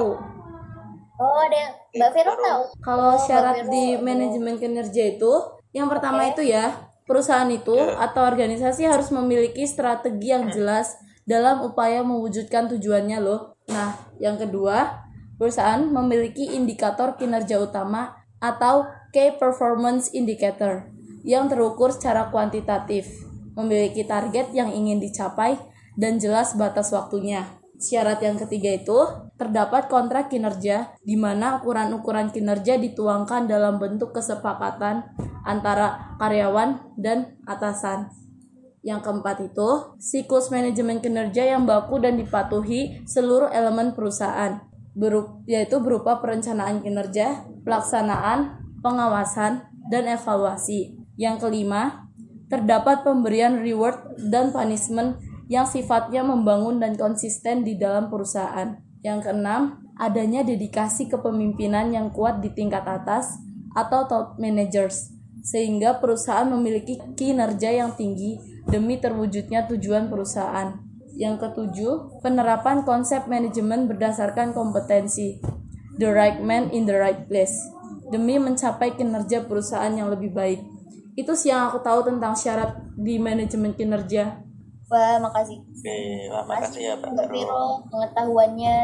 Oh 1.21 1.37
ada 1.45 1.57
yang 1.57 1.73
Mbak 1.91 2.11
Vero 2.17 2.33
Terus. 2.33 2.43
tahu 2.43 2.62
Kalau 2.81 3.09
Oh, 3.12 3.19
syarat 3.21 3.55
Mbak 3.62 3.71
di 3.71 3.85
Vero. 3.93 4.03
manajemen 4.03 4.55
kinerja 4.57 5.03
itu, 5.15 5.33
yang 5.71 5.87
pertama 5.93 6.25
Oke. 6.25 6.33
itu 6.35 6.43
ya, 6.50 6.89
perusahaan 7.05 7.50
itu 7.50 7.77
Ya. 7.77 8.00
atau 8.00 8.25
organisasi 8.25 8.89
harus 8.89 9.12
memiliki 9.12 9.69
strategi 9.69 10.33
yang 10.33 10.49
jelas 10.49 10.97
dalam 11.29 11.62
upaya 11.62 12.00
mewujudkan 12.03 12.67
tujuannya 12.67 13.21
loh. 13.21 13.55
Nah, 13.69 13.95
yang 14.19 14.41
kedua, 14.41 15.07
perusahaan 15.37 15.85
memiliki 15.85 16.57
indikator 16.57 17.15
kinerja 17.15 17.61
utama 17.61 18.17
atau 18.41 18.89
Key 19.12 19.37
Performance 19.37 20.11
Indicator 20.11 20.89
yang 21.23 21.53
terukur 21.53 21.93
secara 21.93 22.33
kuantitatif, 22.33 23.07
memiliki 23.53 24.07
target 24.09 24.57
yang 24.57 24.73
ingin 24.73 24.97
dicapai 24.97 25.59
dan 26.00 26.17
jelas 26.17 26.57
batas 26.57 26.89
waktunya. 26.95 27.60
Syarat 27.81 28.21
yang 28.21 28.37
ketiga 28.37 28.77
itu 28.77 28.99
terdapat 29.41 29.89
kontrak 29.89 30.29
kinerja 30.29 30.93
di 31.01 31.17
mana 31.17 31.65
ukuran-ukuran 31.65 32.29
kinerja 32.29 32.77
dituangkan 32.77 33.49
dalam 33.49 33.81
bentuk 33.81 34.13
kesepakatan 34.13 35.09
antara 35.49 36.13
karyawan 36.21 36.77
dan 37.01 37.41
atasan. 37.49 38.13
Yang 38.85 39.01
keempat 39.01 39.37
itu 39.49 39.97
siklus 39.97 40.53
manajemen 40.53 41.01
kinerja 41.01 41.57
yang 41.57 41.65
baku 41.65 42.05
dan 42.05 42.21
dipatuhi 42.21 43.01
seluruh 43.09 43.49
elemen 43.49 43.97
perusahaan, 43.97 44.61
yaitu 45.49 45.81
berupa 45.81 46.21
perencanaan 46.21 46.85
kinerja, 46.85 47.49
pelaksanaan, 47.65 48.61
pengawasan, 48.85 49.65
dan 49.89 50.05
evaluasi. 50.05 51.01
Yang 51.17 51.49
kelima, 51.49 52.09
terdapat 52.53 53.09
pemberian 53.09 53.65
reward 53.65 54.21
dan 54.29 54.53
punishment 54.53 55.17
yang 55.50 55.66
sifatnya 55.66 56.23
membangun 56.23 56.78
dan 56.78 56.95
konsisten 56.95 57.66
di 57.66 57.75
dalam 57.75 58.07
perusahaan. 58.07 58.78
Yang 59.02 59.26
keenam, 59.26 59.83
adanya 59.99 60.47
dedikasi 60.47 61.11
kepemimpinan 61.11 61.90
yang 61.90 62.14
kuat 62.14 62.38
di 62.38 62.54
tingkat 62.54 62.87
atas 62.87 63.35
atau 63.75 64.07
top 64.07 64.38
managers, 64.38 65.11
sehingga 65.42 65.99
perusahaan 65.99 66.47
memiliki 66.47 67.02
kinerja 67.19 67.75
yang 67.75 67.99
tinggi 67.99 68.38
demi 68.71 69.02
terwujudnya 69.02 69.66
tujuan 69.66 70.07
perusahaan. 70.07 70.78
Yang 71.19 71.50
ketujuh, 71.50 72.23
penerapan 72.23 72.87
konsep 72.87 73.26
manajemen 73.26 73.90
berdasarkan 73.90 74.54
kompetensi, 74.54 75.42
the 75.99 76.07
right 76.07 76.38
man 76.38 76.71
in 76.71 76.87
the 76.87 76.95
right 76.95 77.26
place, 77.26 77.59
demi 78.14 78.38
mencapai 78.38 78.95
kinerja 78.95 79.50
perusahaan 79.50 79.90
yang 79.90 80.14
lebih 80.14 80.30
baik. 80.30 80.62
Itu 81.19 81.35
sih 81.35 81.50
yang 81.50 81.75
aku 81.75 81.83
tahu 81.83 82.07
tentang 82.07 82.38
syarat 82.38 82.78
di 82.95 83.19
manajemen 83.19 83.75
kinerja. 83.75 84.50
Wah 84.90 85.14
makasih 85.16 85.59
oke 85.62 85.99
makasih 86.44 86.82
ya 86.82 86.94
Pak 86.99 87.09
Mbak 87.09 87.26
Vero 87.30 87.64
pengetahuannya 87.88 88.78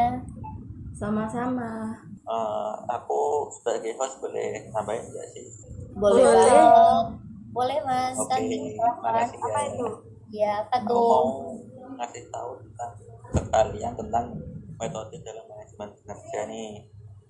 Sama-sama. 0.93 1.93
Eh, 2.25 2.73
aku 2.89 3.19
sebagai 3.53 3.93
host 3.95 4.17
boleh 4.17 4.65
nambahin 4.69 4.99
nggak 5.01 5.27
sih 5.29 5.45
Boleh. 5.93 6.23
banget. 6.25 7.05
boleh 7.49 7.79
mas 7.81 8.13
oke 8.13 8.37
silakan. 8.37 8.93
makasih 9.01 9.37
apa 9.39 9.57
ya 9.57 9.67
itu 9.67 9.87
ya 10.29 10.51
apa 10.61 10.75
aku 10.77 10.87
tuh 10.87 11.01
mau 11.01 11.25
ngasih 11.97 12.23
tahu 12.27 12.51
tentang 12.59 12.91
kalian 13.49 13.93
tentang 13.95 14.25
metode 14.77 15.15
dalam 15.19 15.41
manajemen 15.47 15.89
kinerja 15.95 16.39
nih 16.45 16.71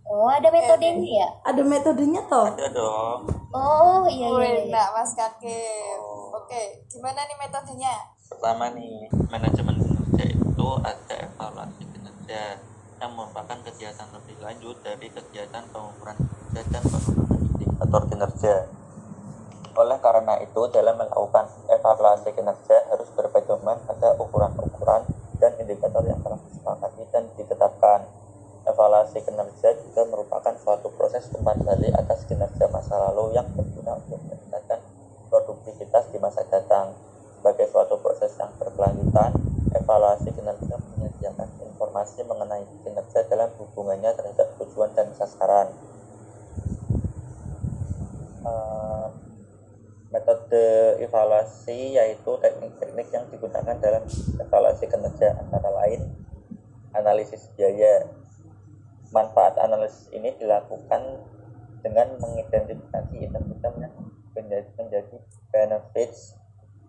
oh 0.03 0.27
ada 0.27 0.49
metodenya 0.49 0.99
ya 1.15 1.27
Ada 1.45 1.61
metodenya 1.63 2.21
toh? 2.27 2.43
ada 2.49 2.67
dong 2.69 3.19
oh 3.53 4.03
iya 4.05 4.27
iya, 4.27 4.49
iya. 4.59 4.73
nah 4.73 4.87
mas 4.91 5.13
kakek 5.13 5.95
Oh. 5.95 6.35
oke 6.35 6.61
gimana 6.87 7.23
nih 7.23 7.37
metodenya 7.37 7.93
pertama 8.27 8.67
nih 8.75 9.07
manajemen 9.31 9.79
kinerja 9.79 10.25
itu 10.35 10.69
ada 10.83 11.15
evaluasi 11.31 11.83
kinerja 11.87 12.59
yang 12.99 13.11
merupakan 13.15 13.55
kegiatan 13.63 14.07
lebih 14.11 14.35
lanjut 14.43 14.75
dari 14.83 15.07
kegiatan 15.07 15.63
pengukuran 15.71 16.19
kinerja 16.19 16.61
dan 16.67 16.83
penurunan 16.83 17.39
indikator 17.55 18.03
kinerja. 18.11 18.55
Oleh 19.79 19.97
karena 20.03 20.33
itu 20.43 20.61
dalam 20.75 20.99
melakukan 20.99 21.45
evaluasi 21.71 22.29
kinerja 22.35 22.77
harus 22.91 23.07
berpedoman 23.15 23.79
pada 23.87 24.19
ukuran-ukuran 24.19 25.07
dan 25.39 25.51
indikator 25.63 26.03
yang 26.03 26.19
telah 26.19 26.39
disepakati 26.51 27.03
dan 27.15 27.23
ditetapkan. 27.39 28.11
Evaluasi 28.67 29.23
kinerja 29.23 29.69
juga 29.87 30.01
merupakan 30.03 30.51
suatu 30.59 30.91
proses 30.99 31.31
umpan 31.31 31.63
balik 31.63 31.95
atas 31.95 32.27
kinerja 32.27 32.67
masa 32.67 32.99
lalu 33.07 33.39
yang 33.39 33.47
berguna 33.55 33.95
untuk 33.95 34.19
meningkatkan 34.27 34.83
produktivitas 35.31 36.11
di 36.11 36.19
masa 36.19 36.43
datang 36.51 37.06
sebagai 37.37 37.69
suatu 37.69 38.01
proses 38.01 38.33
yang 38.41 38.49
berkelanjutan, 38.57 39.31
evaluasi 39.77 40.33
kinerja 40.33 40.75
menyediakan 40.97 41.49
informasi 41.61 42.25
mengenai 42.25 42.65
kinerja 42.81 43.29
dalam 43.29 43.53
hubungannya 43.61 44.11
terhadap 44.17 44.57
tujuan 44.57 44.89
dan 44.97 45.13
sasaran. 45.13 45.69
Eh, 48.41 49.07
metode 50.09 50.65
evaluasi 51.03 51.99
yaitu 51.99 52.31
teknik-teknik 52.41 53.07
yang 53.13 53.29
digunakan 53.29 53.75
dalam 53.77 54.03
evaluasi 54.39 54.89
kinerja 54.89 55.35
antara 55.37 55.69
lain 55.69 56.09
analisis 56.97 57.51
biaya, 57.53 58.09
manfaat 59.13 59.61
analisis 59.61 60.09
ini 60.09 60.33
dilakukan 60.41 61.21
dengan 61.85 62.17
mengidentifikasi 62.17 63.15
yang 63.21 63.45
menjadi, 64.33 64.69
menjadi 64.79 65.17
benefits 65.53 66.33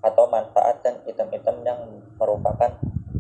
atau 0.03 0.31
manfaat 0.31 0.79
dan 0.87 1.03
item-item 1.05 1.57
yang 1.67 1.81
merupakan 2.19 2.71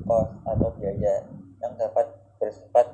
cost 0.07 0.33
atau 0.47 0.69
biaya 0.79 1.27
yang 1.59 1.73
dapat 1.75 2.07
bersifat 2.39 2.87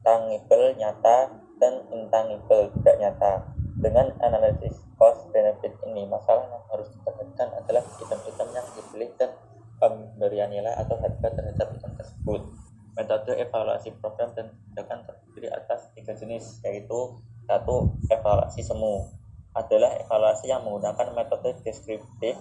tangible, 0.00 0.72
nyata, 0.80 1.28
dan 1.60 1.84
intangible, 1.92 2.72
tidak 2.80 2.96
nyata. 2.96 3.32
Dengan 3.80 4.12
analisis 4.20 4.80
cost 4.96 5.28
benefit 5.32 5.72
ini, 5.88 6.04
masalah 6.08 6.48
yang 6.48 6.64
harus 6.72 6.88
diperhatikan 6.92 7.48
adalah 7.56 7.84
item-item 7.84 8.48
yang 8.52 8.66
dibeli 8.76 9.08
dan 9.16 9.30
pemberian 9.80 10.52
nilai 10.52 10.76
atau 10.76 10.96
harga 11.00 11.28
terhadap 11.32 11.68
item 11.76 11.92
tersebut. 11.96 12.40
Metode 12.96 13.32
evaluasi 13.40 13.96
program 13.96 14.32
dan 14.36 14.52
kebijakan 14.52 15.08
terdiri 15.08 15.48
atas 15.48 15.88
tiga 15.96 16.12
jenis, 16.12 16.60
yaitu 16.64 17.16
satu 17.48 17.96
evaluasi 18.12 18.60
semu 18.60 19.08
adalah 19.56 19.96
evaluasi 19.96 20.52
yang 20.52 20.62
menggunakan 20.62 21.16
metode 21.16 21.56
deskriptif 21.64 22.36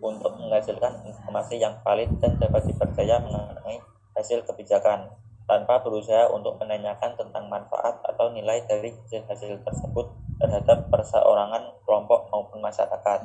untuk 0.00 0.32
menghasilkan 0.38 1.04
informasi 1.06 1.58
yang 1.58 1.76
valid 1.82 2.10
dan 2.18 2.38
dapat 2.38 2.66
dipercaya 2.66 3.22
mengenai 3.22 3.78
hasil 4.14 4.42
kebijakan 4.46 5.10
tanpa 5.44 5.82
berusaha 5.84 6.32
untuk 6.32 6.56
menanyakan 6.56 7.14
tentang 7.20 7.46
manfaat 7.52 8.00
atau 8.06 8.32
nilai 8.32 8.64
dari 8.64 8.94
hasil-hasil 8.94 9.60
tersebut 9.60 10.06
terhadap 10.40 10.88
perseorangan, 10.88 11.78
kelompok 11.84 12.32
maupun 12.32 12.64
masyarakat. 12.64 13.20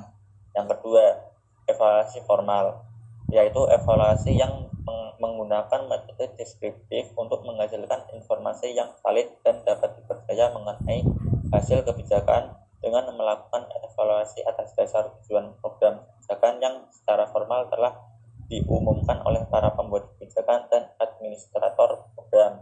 Yang 0.55 0.67
kedua, 0.75 1.03
evaluasi 1.69 2.19
formal, 2.27 2.83
yaitu 3.31 3.61
evaluasi 3.71 4.35
yang 4.35 4.69
menggunakan 5.19 5.85
metode 5.91 6.31
deskriptif 6.39 7.11
untuk 7.19 7.43
menghasilkan 7.43 8.07
informasi 8.15 8.71
yang 8.71 8.95
valid 9.03 9.27
dan 9.43 9.59
dapat 9.67 9.99
dipercaya 9.99 10.47
mengenai 10.55 11.03
hasil 11.51 11.83
kebijakan 11.83 12.55
dengan 12.79 13.11
melakukan 13.11 13.67
evaluasi 13.83 14.39
atas 14.47 14.71
dasar 14.79 15.11
tujuan 15.19 15.51
program 15.59 15.99
kebijakan 16.15 16.55
yang 16.63 16.75
secara 16.87 17.27
formal 17.49 17.65
telah 17.73 17.97
diumumkan 18.45 19.25
oleh 19.25 19.41
para 19.49 19.73
pembuat 19.73 20.05
kebijakan 20.13 20.69
dan 20.69 20.93
administrator 21.01 22.05
program. 22.13 22.61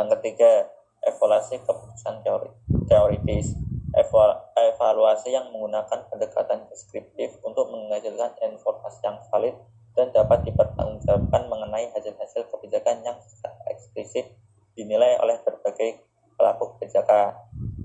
Yang 0.00 0.16
ketiga, 0.16 0.72
evaluasi 1.04 1.60
keputusan 1.60 2.24
teori, 2.24 2.48
teoritis. 2.88 3.52
Evaluasi 3.94 5.36
yang 5.36 5.52
menggunakan 5.52 6.08
pendekatan 6.08 6.66
deskriptif 6.72 7.36
untuk 7.44 7.68
menghasilkan 7.68 8.32
informasi 8.42 9.00
yang 9.04 9.20
valid 9.28 9.54
dan 9.92 10.08
dapat 10.10 10.42
dipertanggungjawabkan 10.48 11.46
mengenai 11.46 11.92
hasil-hasil 11.92 12.48
kebijakan 12.48 13.04
yang 13.04 13.20
secara 13.22 13.60
eksplisit 13.70 14.34
dinilai 14.72 15.20
oleh 15.20 15.36
berbagai 15.44 16.00
pelaku 16.34 16.74
kebijakan. 16.74 17.38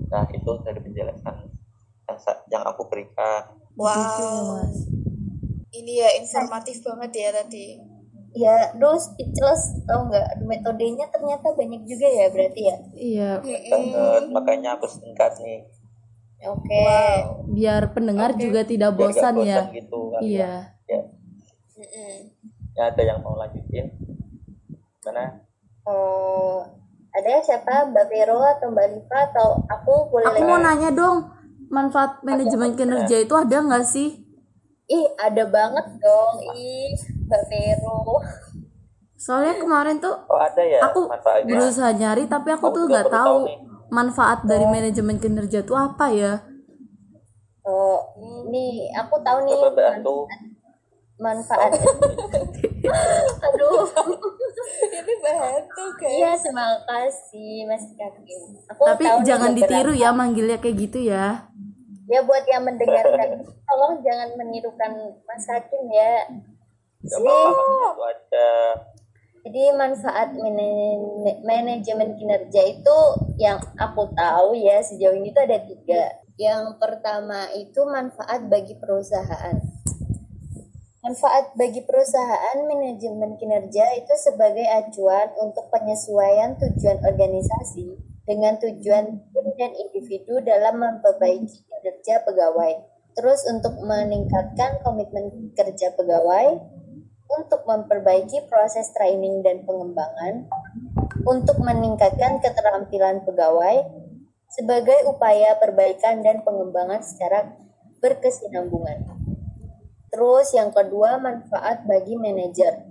Nah, 0.08 0.26
itu 0.34 0.50
dari 0.66 0.80
penjelasan 0.82 1.36
yang, 2.10 2.18
yang 2.50 2.62
aku 2.66 2.88
berikan. 2.90 3.60
Wow. 3.78 4.66
Ini 5.70 5.92
ya 6.02 6.08
informatif 6.18 6.82
banget 6.82 7.10
ya 7.14 7.28
tadi. 7.30 7.78
Ya, 8.30 8.70
terus 8.78 9.10
speechless 9.10 9.82
tau 9.90 10.06
nggak 10.06 10.38
metodenya 10.46 11.10
ternyata 11.10 11.50
banyak 11.54 11.82
juga 11.82 12.06
ya 12.06 12.26
berarti 12.30 12.62
ya. 12.62 12.76
Iya. 12.94 13.30
Banget, 13.42 14.24
makanya 14.30 14.78
aku 14.78 14.86
singkat 14.86 15.34
nih. 15.42 15.66
Oke. 16.46 16.66
Okay. 16.66 17.26
Wow. 17.26 17.50
Biar 17.50 17.82
pendengar 17.90 18.30
okay. 18.34 18.40
juga 18.46 18.60
tidak 18.62 18.90
Biar 18.94 19.00
bosan, 19.10 19.34
bosan 19.34 19.50
ya. 19.50 19.60
Gitu, 19.74 20.00
kan, 20.14 20.20
iya. 20.22 20.52
Ya. 20.86 21.00
Ya, 22.78 22.82
ada 22.88 23.02
yang 23.02 23.18
mau 23.20 23.34
lanjutin? 23.34 23.92
Mana? 25.04 25.42
Uh, 25.84 26.62
ada 27.10 27.42
siapa 27.42 27.90
Mbak 27.90 28.06
Vero 28.08 28.38
atau 28.40 28.70
Mbak 28.70 28.86
Liva 28.94 29.18
atau 29.32 29.48
aku 29.66 30.08
boleh 30.08 30.26
Aku 30.30 30.42
mau 30.46 30.60
nanya 30.62 30.94
dong, 30.94 31.28
manfaat 31.68 32.22
manajemen 32.22 32.78
kinerja 32.78 33.26
itu 33.26 33.34
ada 33.34 33.58
nggak 33.58 33.84
sih? 33.84 34.19
Ih, 34.90 35.06
ada 35.16 35.44
banget 35.46 35.86
dong. 35.98 36.34
Ih, 36.52 36.90
Mbak 37.24 37.42
Vero. 37.46 38.18
Soalnya 39.14 39.54
kemarin 39.54 40.00
tuh 40.00 40.16
oh, 40.16 40.40
ada 40.40 40.62
ya 40.64 40.80
aku 40.80 41.04
manfaatnya. 41.04 41.44
berusaha 41.46 41.92
nyari 41.92 42.24
tapi 42.24 42.48
aku 42.50 42.72
Aku 42.72 42.74
tuh 42.74 42.84
nggak 42.88 43.06
tahu 43.06 43.34
nih. 43.44 43.56
manfaat 43.92 44.48
dari 44.48 44.64
manajemen 44.64 45.20
kinerja 45.20 45.60
itu 45.60 45.74
apa 45.76 46.08
ya. 46.08 46.40
Oh, 47.62 48.00
nih 48.48 48.88
aku 48.96 49.20
tahu 49.20 49.44
nih 49.44 49.54
manfaat. 51.20 51.70
Aduh. 53.46 53.84
Ini 54.90 55.14
bantu 55.20 55.84
Iya, 56.00 56.32
guys. 56.32 56.40
terima 56.40 56.66
kasih 56.82 57.68
Mas 57.68 57.84
Kakim. 57.92 58.40
Aku 58.72 58.82
Tapi 58.88 59.04
jangan 59.22 59.52
ditiru 59.52 59.92
ya 59.92 60.10
manggilnya 60.10 60.56
kayak 60.56 60.76
gitu 60.80 60.98
ya. 61.04 61.44
Ya 62.10 62.26
buat 62.26 62.42
yang 62.50 62.66
mendengarkan, 62.66 63.46
tolong 63.46 64.02
jangan 64.02 64.34
menirukan 64.34 65.14
Mas 65.22 65.46
Hakim 65.46 65.86
ya. 65.94 66.26
Gak 67.06 67.22
apa-apa, 67.22 67.62
itu 67.62 68.02
aja. 68.02 68.50
Jadi 69.40 69.62
manfaat 69.72 70.34
manajemen 71.46 72.18
kinerja 72.18 72.62
itu 72.66 72.98
yang 73.38 73.62
aku 73.78 74.10
tahu 74.12 74.58
ya 74.58 74.82
sejauh 74.82 75.14
ini 75.14 75.30
tuh 75.30 75.46
ada 75.46 75.62
tiga. 75.62 76.18
Yang 76.34 76.82
pertama 76.82 77.46
itu 77.54 77.78
manfaat 77.86 78.42
bagi 78.50 78.74
perusahaan. 78.74 79.56
Manfaat 81.00 81.56
bagi 81.56 81.80
perusahaan 81.86 82.58
manajemen 82.66 83.38
kinerja 83.38 83.96
itu 83.96 84.12
sebagai 84.18 84.66
acuan 84.66 85.30
untuk 85.40 85.70
penyesuaian 85.72 86.58
tujuan 86.58 87.00
organisasi 87.06 88.09
dengan 88.30 88.54
tujuan 88.62 89.10
tim 89.34 89.46
dan 89.58 89.74
individu 89.74 90.38
dalam 90.46 90.78
memperbaiki 90.78 91.66
kinerja 91.66 92.22
pegawai. 92.22 92.78
Terus 93.18 93.42
untuk 93.50 93.74
meningkatkan 93.82 94.78
komitmen 94.86 95.50
kerja 95.58 95.90
pegawai, 95.98 96.62
untuk 97.26 97.66
memperbaiki 97.66 98.46
proses 98.46 98.94
training 98.94 99.42
dan 99.42 99.66
pengembangan, 99.66 100.46
untuk 101.26 101.58
meningkatkan 101.58 102.38
keterampilan 102.38 103.26
pegawai, 103.26 103.82
sebagai 104.50 105.10
upaya 105.10 105.58
perbaikan 105.58 106.22
dan 106.22 106.46
pengembangan 106.46 107.02
secara 107.02 107.58
berkesinambungan. 107.98 109.10
Terus 110.10 110.54
yang 110.54 110.74
kedua, 110.74 111.18
manfaat 111.22 111.86
bagi 111.86 112.18
manajer. 112.18 112.89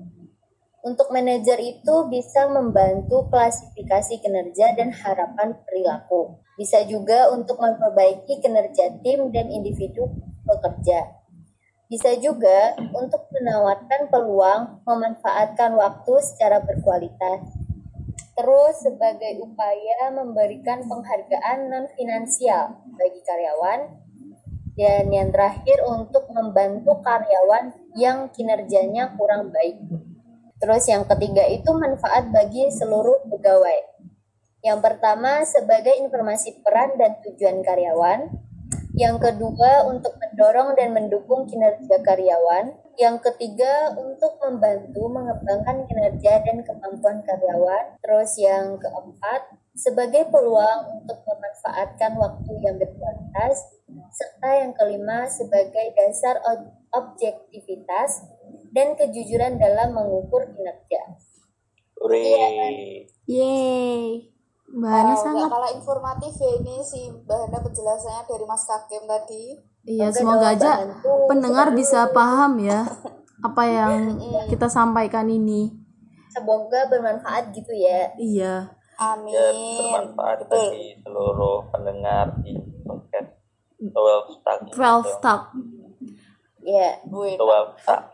Untuk 0.79 1.11
manajer 1.11 1.59
itu 1.59 1.95
bisa 2.07 2.47
membantu 2.47 3.27
klasifikasi 3.27 4.23
kinerja 4.23 4.79
dan 4.79 4.95
harapan 4.95 5.59
perilaku. 5.67 6.39
Bisa 6.55 6.87
juga 6.87 7.27
untuk 7.35 7.59
memperbaiki 7.59 8.39
kinerja 8.39 9.03
tim 9.03 9.27
dan 9.35 9.51
individu 9.51 10.07
pekerja. 10.47 11.19
Bisa 11.91 12.15
juga 12.15 12.79
untuk 12.95 13.27
menawarkan 13.27 14.07
peluang 14.07 14.79
memanfaatkan 14.87 15.75
waktu 15.75 16.13
secara 16.23 16.63
berkualitas. 16.63 17.43
Terus 18.39 18.79
sebagai 18.79 19.35
upaya 19.43 20.15
memberikan 20.15 20.87
penghargaan 20.87 21.67
non 21.67 21.91
finansial 21.91 22.87
bagi 22.95 23.19
karyawan 23.19 23.99
dan 24.79 25.11
yang 25.11 25.27
terakhir 25.27 25.83
untuk 25.83 26.31
membantu 26.31 27.03
karyawan 27.03 27.75
yang 27.99 28.31
kinerjanya 28.31 29.11
kurang 29.19 29.51
baik. 29.51 29.75
Terus 30.59 30.83
yang 30.91 31.07
ketiga 31.07 31.47
itu 31.47 31.71
manfaat 31.71 32.27
bagi 32.35 32.67
seluruh 32.67 33.23
pegawai. 33.31 33.79
Yang 34.59 34.79
pertama 34.83 35.47
sebagai 35.47 35.95
informasi 36.03 36.59
peran 36.59 36.99
dan 36.99 37.15
tujuan 37.23 37.63
karyawan. 37.63 38.27
Yang 38.91 39.23
kedua 39.23 39.87
untuk 39.87 40.19
mendorong 40.19 40.75
dan 40.75 40.91
mendukung 40.91 41.47
kinerja 41.47 42.03
karyawan. 42.03 42.75
Yang 42.99 43.31
ketiga 43.31 43.95
untuk 43.95 44.35
membantu 44.43 45.07
mengembangkan 45.07 45.87
kinerja 45.87 46.43
dan 46.43 46.67
kemampuan 46.67 47.23
karyawan. 47.23 47.95
Terus 48.03 48.35
yang 48.35 48.75
keempat 48.75 49.55
sebagai 49.79 50.27
peluang 50.27 50.99
untuk 50.99 51.23
memanfaatkan 51.23 52.19
waktu 52.19 52.51
yang 52.59 52.75
berkualitas. 52.75 53.79
Serta 54.11 54.67
yang 54.67 54.75
kelima 54.75 55.23
sebagai 55.31 55.95
dasar 55.95 56.43
ob- 56.43 56.75
objektivitas 56.91 58.27
dan 58.73 58.93
kejujuran 58.97 59.57
dalam 59.57 59.93
mengukur 59.93 60.45
kinerja. 60.49 61.03
Uri. 61.99 62.23
Yeay. 63.27 64.29
Bahannya 64.69 65.17
Wow, 65.17 65.23
sangat 65.25 65.45
nggak 65.49 65.53
kalah 65.57 65.71
informatif 65.73 66.33
ya 66.37 66.49
ini 66.61 66.75
si 66.85 67.09
bahannya 67.25 67.57
penjelasannya 67.57 68.21
dari 68.29 68.45
Mas 68.45 68.63
Kakim 68.69 69.03
tadi. 69.09 69.43
Iya, 69.89 70.13
Semoga 70.13 70.53
aja 70.53 70.85
bantu. 70.85 71.13
pendengar 71.25 71.67
bisa 71.73 72.05
paham 72.13 72.61
ya 72.61 72.85
apa 73.41 73.63
yang 73.65 74.19
kita 74.45 74.69
sampaikan 74.69 75.25
ini. 75.25 75.73
Semoga 76.29 76.85
bermanfaat 76.85 77.49
gitu 77.49 77.73
ya. 77.73 78.13
Iya. 78.21 78.69
Amin. 78.99 79.33
Ya, 79.33 79.49
bermanfaat 79.49 80.45
Betul. 80.45 80.53
bagi 80.69 80.87
seluruh 81.01 81.57
pendengar 81.73 82.25
di 82.45 82.53
podcast 82.85 83.31
12 83.81 84.37
Stack. 84.37 84.59
12 84.75 85.23
talk. 85.23 85.41
Ya. 86.61 86.99
Wih, 87.09 87.39
12 87.39 87.79
Stack. 87.81 88.13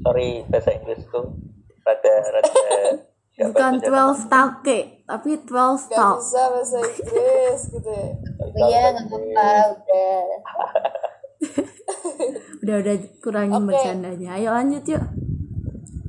Sorry, 0.00 0.30
bahasa 0.46 0.70
Inggrisku 0.72 1.20
rada 1.80 2.14
rada 2.30 2.50
Nggak 3.30 3.46
bukan 3.46 3.72
ya, 3.78 4.12
12 4.20 4.28
talke 4.28 4.78
tapi 5.02 5.30
12 5.38 5.48
Gak 5.48 5.90
talk 5.90 6.18
bisa 6.18 6.42
bahasa 6.46 6.78
Inggris 6.78 7.60
gitu 7.70 7.90
ya. 7.90 8.08
Iya, 8.60 8.82
nggak 8.92 9.06
apa-apa, 9.06 9.48
udah. 9.72 10.20
udah 12.60 12.76
udah 12.78 12.94
kurangin 13.18 13.56
Oke. 13.56 13.68
bercandanya 13.70 14.30
ayo 14.34 14.48
lanjut 14.50 14.84
yuk 14.86 15.04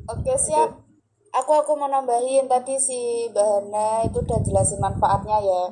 Oke 0.04 0.36
siap. 0.36 0.76
Aku 1.32 1.52
aku 1.56 1.72
mau 1.74 1.88
nambahin 1.88 2.44
tadi 2.44 2.76
si 2.76 3.00
Bahana 3.32 4.04
itu 4.04 4.20
udah 4.20 4.40
jelasin 4.42 4.76
manfaatnya 4.78 5.40
ya. 5.40 5.64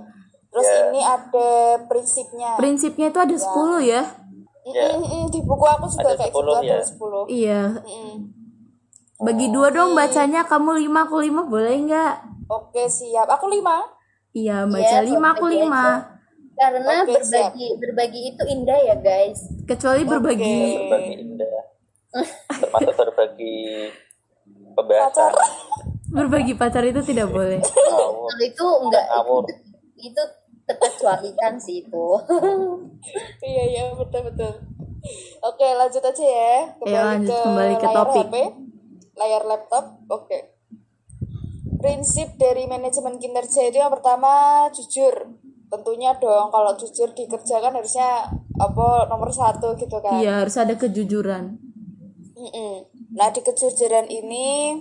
Terus 0.47 0.63
Ya. 0.65 0.79
ini 0.87 1.01
ada 1.03 1.49
prinsipnya. 1.83 2.55
prinsipnya 2.55 3.11
itu 3.11 3.19
ada 3.19 3.35
10 3.35 3.83
ya 3.83 3.99
Mm, 3.99 4.28
Ya. 4.61 4.85
mm, 4.91 5.01
mm, 5.01 5.23
di 5.27 5.39
buku 5.41 5.65
aku 5.65 5.85
juga 5.87 6.09
Ada 6.09 6.19
kayak 6.19 6.31
10 6.31 6.35
gitu 6.35 6.51
ya? 6.61 6.75
ada 6.75 6.85
10. 6.85 7.23
iya 7.27 7.61
Mm. 7.79 8.15
bagi 9.19 9.47
dua 9.49 9.67
dong 9.69 9.91
bacanya 9.93 10.41
kamu 10.43 10.79
lima 10.79 11.03
aku 11.03 11.19
lima 11.19 11.41
boleh 11.43 11.75
nggak 11.81 12.13
Oke 12.47 12.85
siap. 12.85 13.29
Aku 13.29 13.45
lima. 13.45 13.85
iya 14.31 14.65
baca 14.65 14.81
Iya, 14.81 15.05
lima 15.05 15.27
aku 15.31 15.45
lima 15.47 15.83
aja. 16.01 16.17
Karena 16.51 16.91
Oke, 16.99 17.13
berbagi 17.15 17.67
berbagi 17.77 18.21
itu 18.27 18.43
indah 18.43 18.79
ya 18.81 18.95
guys. 18.97 19.39
kecuali 19.63 20.01
berbagi 20.01 20.57
berbagi 20.75 21.13
indah 21.19 21.61
termasuk 22.51 22.93
berbagi 22.95 23.57
pembahasan 24.73 25.31
berbagi 26.09 26.53
pacar 26.53 26.81
itu 26.83 27.01
tidak 27.01 27.29
boleh. 27.29 27.61
Kalau 27.61 28.33
itu 28.41 28.65
enggak 28.81 29.05
itu, 29.07 29.53
itu 30.01 30.23
terkecualikan 30.69 31.57
sih 31.57 31.81
itu. 31.81 32.07
Iya 33.39 33.63
iya 33.71 33.83
betul 33.95 34.27
betul. 34.27 34.53
Oke 35.39 35.67
lanjut 35.71 36.03
aja 36.03 36.25
ya. 36.27 36.55
Kembali 36.77 36.91
Ayo, 36.91 37.07
lanjut, 37.15 37.31
ke 37.31 37.39
kembali 37.47 37.73
ke 37.79 37.87
layar 37.87 37.95
topik. 37.95 38.25
HP, 38.27 38.35
layar 39.15 39.43
laptop. 39.47 39.85
Oke. 40.11 40.39
Prinsip 41.79 42.35
dari 42.35 42.67
manajemen 42.67 43.15
kinerja 43.15 43.71
itu 43.71 43.79
yang 43.79 43.89
pertama 43.89 44.67
jujur. 44.75 45.31
Tentunya 45.71 46.11
dong 46.19 46.51
kalau 46.51 46.75
jujur 46.75 47.15
dikerjakan 47.15 47.79
harusnya 47.79 48.27
apa 48.59 49.07
nomor 49.07 49.31
satu 49.31 49.71
gitu 49.79 50.03
kan. 50.03 50.19
iya 50.19 50.43
harus 50.43 50.59
ada 50.59 50.75
kejujuran 50.75 51.55
Mm-mm. 52.39 52.87
Nah 53.15 53.27
di 53.35 53.39
kejujuran 53.43 54.07
ini 54.07 54.79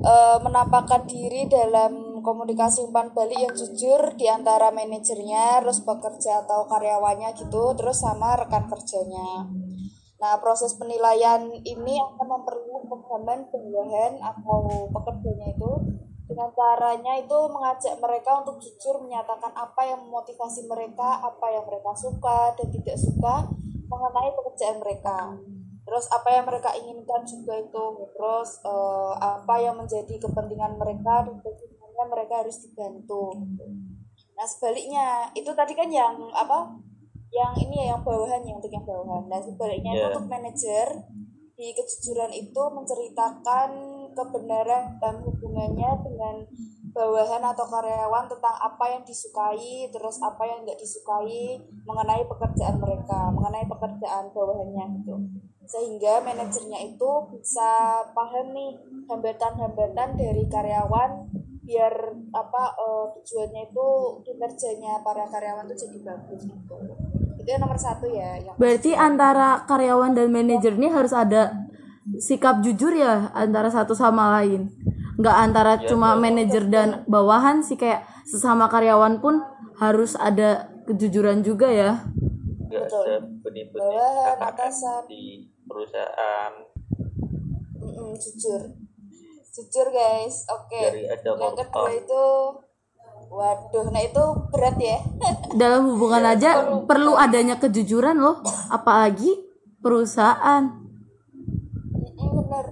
eh, 0.00 0.38
menampakkan 0.40 1.04
diri 1.04 1.44
dalam 1.48 2.07
komunikasi 2.28 2.84
umpan 2.84 3.08
balik 3.16 3.40
yang 3.40 3.54
jujur 3.56 4.12
di 4.20 4.28
antara 4.28 4.68
manajernya, 4.68 5.64
terus 5.64 5.80
pekerja 5.80 6.44
atau 6.44 6.68
karyawannya 6.68 7.32
gitu, 7.40 7.72
terus 7.72 8.04
sama 8.04 8.36
rekan 8.36 8.68
kerjanya. 8.68 9.48
Nah 10.18 10.34
proses 10.42 10.76
penilaian 10.76 11.48
ini 11.62 11.94
akan 11.96 12.26
memperluas 12.26 12.84
pemahaman 12.90 13.48
bawahan 13.48 14.12
atau 14.20 14.58
pekerjanya 14.92 15.56
itu. 15.56 15.72
Dengan 16.28 16.52
caranya 16.52 17.16
itu 17.16 17.38
mengajak 17.48 17.96
mereka 18.04 18.44
untuk 18.44 18.60
jujur 18.60 19.00
menyatakan 19.00 19.48
apa 19.56 19.80
yang 19.88 20.04
memotivasi 20.04 20.68
mereka, 20.68 21.24
apa 21.24 21.46
yang 21.48 21.64
mereka 21.64 21.96
suka 21.96 22.52
dan 22.52 22.68
tidak 22.68 23.00
suka 23.00 23.48
mengenai 23.88 24.36
pekerjaan 24.36 24.76
mereka. 24.76 25.40
Terus 25.88 26.04
apa 26.12 26.28
yang 26.28 26.44
mereka 26.44 26.76
inginkan 26.76 27.24
juga 27.24 27.56
itu. 27.56 27.84
Terus 28.12 28.60
eh, 28.60 29.12
apa 29.16 29.54
yang 29.56 29.80
menjadi 29.80 30.20
kepentingan 30.20 30.76
mereka 30.76 31.24
dan 31.24 31.40
bagaimana 31.98 32.14
mereka 32.14 32.34
harus 32.46 32.62
dibantu. 32.62 33.34
Nah 34.38 34.46
sebaliknya 34.46 35.06
itu 35.34 35.50
tadi 35.50 35.74
kan 35.74 35.90
yang 35.90 36.14
apa 36.30 36.78
yang 37.34 37.52
ini 37.58 37.82
ya 37.84 37.98
yang 37.98 38.02
bawahan 38.06 38.46
yang 38.46 38.62
untuk 38.62 38.70
yang 38.70 38.86
bawahan. 38.86 39.26
Nah 39.26 39.42
sebaliknya 39.42 39.92
Iya. 39.98 40.04
untuk 40.14 40.30
manajer 40.30 40.86
di 41.58 41.74
kejujuran 41.74 42.30
itu 42.30 42.62
menceritakan 42.70 43.70
kebenaran 44.14 44.94
dan 45.02 45.14
hubungannya 45.26 45.90
dengan 46.06 46.46
bawahan 46.94 47.42
atau 47.42 47.66
karyawan 47.66 48.30
tentang 48.30 48.56
apa 48.62 48.84
yang 48.94 49.02
disukai 49.02 49.90
terus 49.90 50.22
apa 50.22 50.42
yang 50.46 50.62
nggak 50.62 50.78
disukai 50.78 51.58
mengenai 51.82 52.22
pekerjaan 52.30 52.78
mereka 52.78 53.34
mengenai 53.34 53.66
pekerjaan 53.66 54.30
bawahannya 54.30 55.02
gitu. 55.02 55.14
Sehingga 55.66 56.22
manajernya 56.22 56.94
itu 56.94 57.10
bisa 57.34 58.00
paham 58.14 58.54
nih 58.54 58.78
hambatan-hambatan 59.10 60.14
dari 60.14 60.46
karyawan 60.46 61.10
biar 61.68 61.92
apa 62.32 62.62
eh, 62.80 63.04
tujuannya 63.20 63.62
itu 63.68 63.86
kinerjanya 64.24 65.04
para 65.04 65.28
karyawan 65.28 65.68
itu 65.68 65.84
jadi 65.84 65.98
bagus 66.00 66.40
gitu. 66.48 66.76
Itu 67.36 67.48
yang 67.48 67.60
nomor 67.60 67.76
satu 67.76 68.08
ya 68.08 68.40
yang 68.40 68.56
berarti 68.56 68.96
antara 68.96 69.68
karyawan 69.68 70.16
dan 70.16 70.32
manajer 70.32 70.80
ini 70.80 70.88
harus 70.88 71.12
ada 71.12 71.68
sikap 72.16 72.64
jujur 72.64 72.96
ya 72.96 73.28
antara 73.36 73.68
satu 73.68 73.92
sama 73.92 74.40
lain. 74.40 74.72
Nggak 75.20 75.36
antara 75.36 75.72
cuma 75.84 76.16
manajer 76.16 76.64
dan 76.72 77.04
bawahan 77.04 77.60
sih 77.60 77.76
kayak 77.76 78.08
sesama 78.24 78.72
karyawan 78.72 79.20
pun 79.20 79.44
harus 79.76 80.16
ada 80.16 80.72
kejujuran 80.88 81.44
juga 81.44 81.68
ya. 81.68 82.00
Nggak 82.64 82.80
Betul. 82.88 83.04
ada 83.04 83.16
benih-benih 83.44 83.76
Bawahan, 83.76 84.36
KKN 84.40 84.48
atasan. 84.56 85.00
di 85.04 85.22
perusahaan. 85.68 86.52
Mm-mm, 87.78 88.16
jujur 88.16 88.87
jujur 89.58 89.90
guys 89.90 90.46
oke. 90.46 90.78
Ada 90.78 91.34
yang 91.34 91.58
kedua 91.58 91.90
itu 91.90 92.22
waduh 93.28 93.90
nah 93.90 93.98
itu 93.98 94.22
berat 94.54 94.78
ya. 94.78 94.98
Dalam 95.60 95.90
hubungan 95.90 96.22
aja 96.22 96.78
perlu 96.86 97.18
adanya 97.18 97.58
kejujuran 97.58 98.22
loh 98.22 98.38
apalagi 98.70 99.34
perusahaan. 99.82 100.62
Mm-mm, 101.90 102.30
bener. 102.38 102.66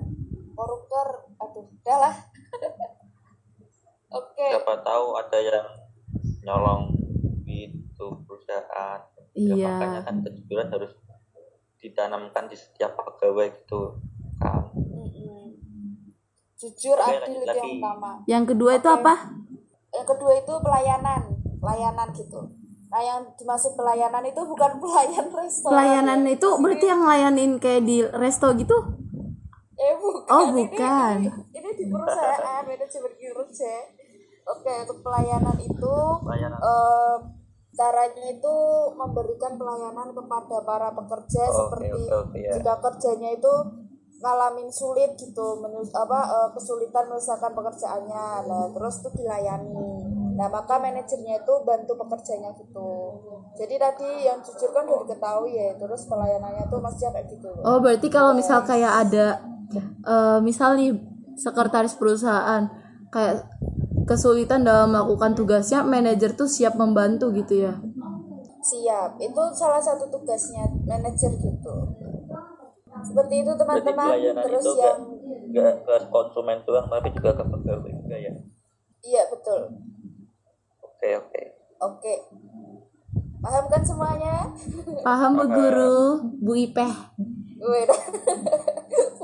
Koruptor 0.54 1.26
aduh 1.42 1.66
udah 1.66 1.96
lah. 1.98 2.14
Oke. 4.22 4.46
Siapa 4.46 4.86
tahu 4.86 5.18
ada 5.18 5.38
yang 5.42 5.66
nyolong 6.46 6.94
itu 7.44 8.06
perusahaan. 8.22 9.02
Ya, 9.34 9.52
Iya. 9.52 9.68
makanya 9.68 10.00
kan 10.06 10.16
kejujuran 10.22 10.68
harus 10.70 10.92
ditanamkan 11.76 12.46
di 12.48 12.56
setiap 12.56 12.96
pegawai 12.96 13.50
gitu. 13.52 13.98
Kan. 14.40 14.85
Jujur 16.56 16.96
adil 16.96 17.36
itu 17.36 17.52
yang 17.52 17.70
utama 17.76 18.10
yang 18.24 18.44
kedua 18.44 18.70
itu 18.74 18.88
apa 18.88 19.14
yang 19.92 20.06
kedua 20.06 20.32
itu 20.34 20.52
pelayanan 20.60 21.22
pelayanan 21.56 22.08
gitu 22.12 22.40
nah 22.86 23.02
yang 23.02 23.20
dimaksud 23.34 23.74
pelayanan 23.74 24.24
itu 24.24 24.40
bukan 24.40 24.72
pelayan 24.82 25.26
restoran 25.28 25.70
pelayanan 25.70 26.20
ya. 26.22 26.32
itu 26.32 26.48
berarti 26.56 26.86
yang 26.86 27.00
ngelayanin 27.02 27.50
kayak 27.58 27.82
di 27.82 27.96
resto 28.06 28.48
gitu 28.54 28.76
eh 29.76 29.92
bukan 29.94 30.24
Oh, 30.26 30.42
Ini- 30.48 30.56
bukan. 30.56 31.16
ini, 31.20 31.28
ini, 31.52 31.68
di 31.76 31.84
perusahaan 31.86 32.64
manajemen 32.64 33.12
kinerja 33.14 33.74
oke 34.46 34.72
untuk 34.82 34.98
pelayanan 35.04 35.56
itu 35.60 35.96
Pelayanan. 36.24 36.58
eh, 36.58 37.16
caranya 37.70 38.24
itu 38.26 38.54
memberikan 38.90 39.52
pelayanan 39.54 40.08
kepada 40.10 40.56
para 40.64 40.88
pekerja 40.90 41.42
Oh, 41.44 41.68
seperti 41.68 41.92
oke, 41.92 42.00
oke, 42.00 42.14
oke, 42.32 42.38
ya. 42.40 42.52
jika 42.56 42.72
kerjanya 42.80 43.30
itu 43.36 43.52
ngalamin 44.16 44.72
sulit 44.72 45.12
gitu 45.20 45.60
menyu- 45.60 45.92
apa 45.92 46.20
eh, 46.24 46.48
kesulitan 46.56 47.04
menyelesaikan 47.08 47.52
pekerjaannya. 47.52 48.26
Nah 48.48 48.64
terus 48.72 49.04
tuh 49.04 49.12
dilayani. 49.12 49.76
Nah 50.36 50.48
maka 50.52 50.76
manajernya 50.80 51.40
itu 51.44 51.54
bantu 51.64 51.92
pekerjanya 51.96 52.52
gitu. 52.56 52.90
Jadi 53.56 53.74
tadi 53.80 54.08
yang 54.24 54.40
jujur 54.44 54.68
kan 54.72 54.84
udah 54.84 55.04
diketahui 55.04 55.56
ya 55.56 55.72
terus 55.76 56.08
pelayanannya 56.08 56.64
tuh 56.68 56.80
masih 56.80 57.08
kayak 57.12 57.26
gitu. 57.28 57.48
Oh 57.64 57.80
berarti 57.80 58.08
kalau 58.08 58.32
misal 58.32 58.64
kayak 58.64 59.08
ada 59.08 59.26
eh, 60.04 60.38
misal 60.40 60.76
nih 60.76 60.96
sekretaris 61.36 61.96
perusahaan 62.00 62.68
kayak 63.12 63.48
kesulitan 64.08 64.64
dalam 64.64 64.96
melakukan 64.96 65.36
tugasnya 65.36 65.84
manajer 65.84 66.32
tuh 66.32 66.48
siap 66.48 66.78
membantu 66.78 67.32
gitu 67.36 67.68
ya? 67.68 67.74
Siap. 68.66 69.20
Itu 69.22 69.42
salah 69.54 69.78
satu 69.78 70.08
tugasnya 70.10 70.64
manajer 70.88 71.32
gitu 71.36 71.75
seperti 73.06 73.34
itu 73.46 73.52
teman-teman. 73.54 74.06
terus 74.42 74.64
itu 74.66 74.72
yang 74.82 75.00
nggak 75.54 75.74
ke 75.86 75.94
konsumen 76.10 76.58
doang 76.66 76.86
tapi 76.90 77.08
juga 77.14 77.30
ke 77.38 77.44
pegawai 77.46 77.90
juga 78.02 78.16
ya. 78.18 78.32
iya 79.06 79.22
betul. 79.30 79.60
Oke 80.82 81.08
oke. 81.22 81.42
oke. 81.78 82.14
Paham 83.36 83.64
kan 83.70 83.82
semuanya? 83.86 84.36
Paham 85.06 85.38
bu 85.38 85.44
guru 85.46 85.98
bu 86.42 86.52
ipeh. 86.56 86.94
Wait. 87.62 87.88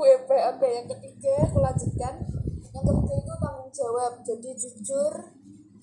WP 0.03 0.29
oke 0.29 0.67
yang 0.67 0.87
ketiga 0.89 1.33
aku 1.47 1.57
lanjutkan. 1.63 2.13
Yang 2.73 2.83
ketiga 2.91 3.13
itu 3.23 3.33
tanggung 3.39 3.71
jawab. 3.71 4.11
Jadi 4.25 4.49
jujur 4.57 5.13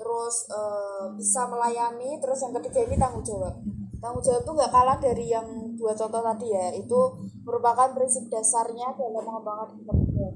terus 0.01 0.37
eh, 0.49 1.05
bisa 1.17 1.45
melayani 1.49 2.21
terus 2.21 2.39
yang 2.45 2.55
ketiga 2.61 2.81
ini 2.89 2.97
tanggung 3.01 3.25
jawab. 3.25 3.55
Tanggung 4.01 4.23
jawab 4.25 4.41
itu 4.45 4.53
nggak 4.53 4.73
kalah 4.73 4.99
dari 5.01 5.27
yang 5.33 5.49
dua 5.81 5.97
contoh 5.97 6.21
tadi 6.21 6.53
ya 6.53 6.69
itu 6.77 7.01
merupakan 7.41 7.89
prinsip 7.97 8.29
dasarnya 8.29 8.93
dalam 8.93 9.25
mengembangkan 9.25 9.81
pekerjaan 9.81 10.35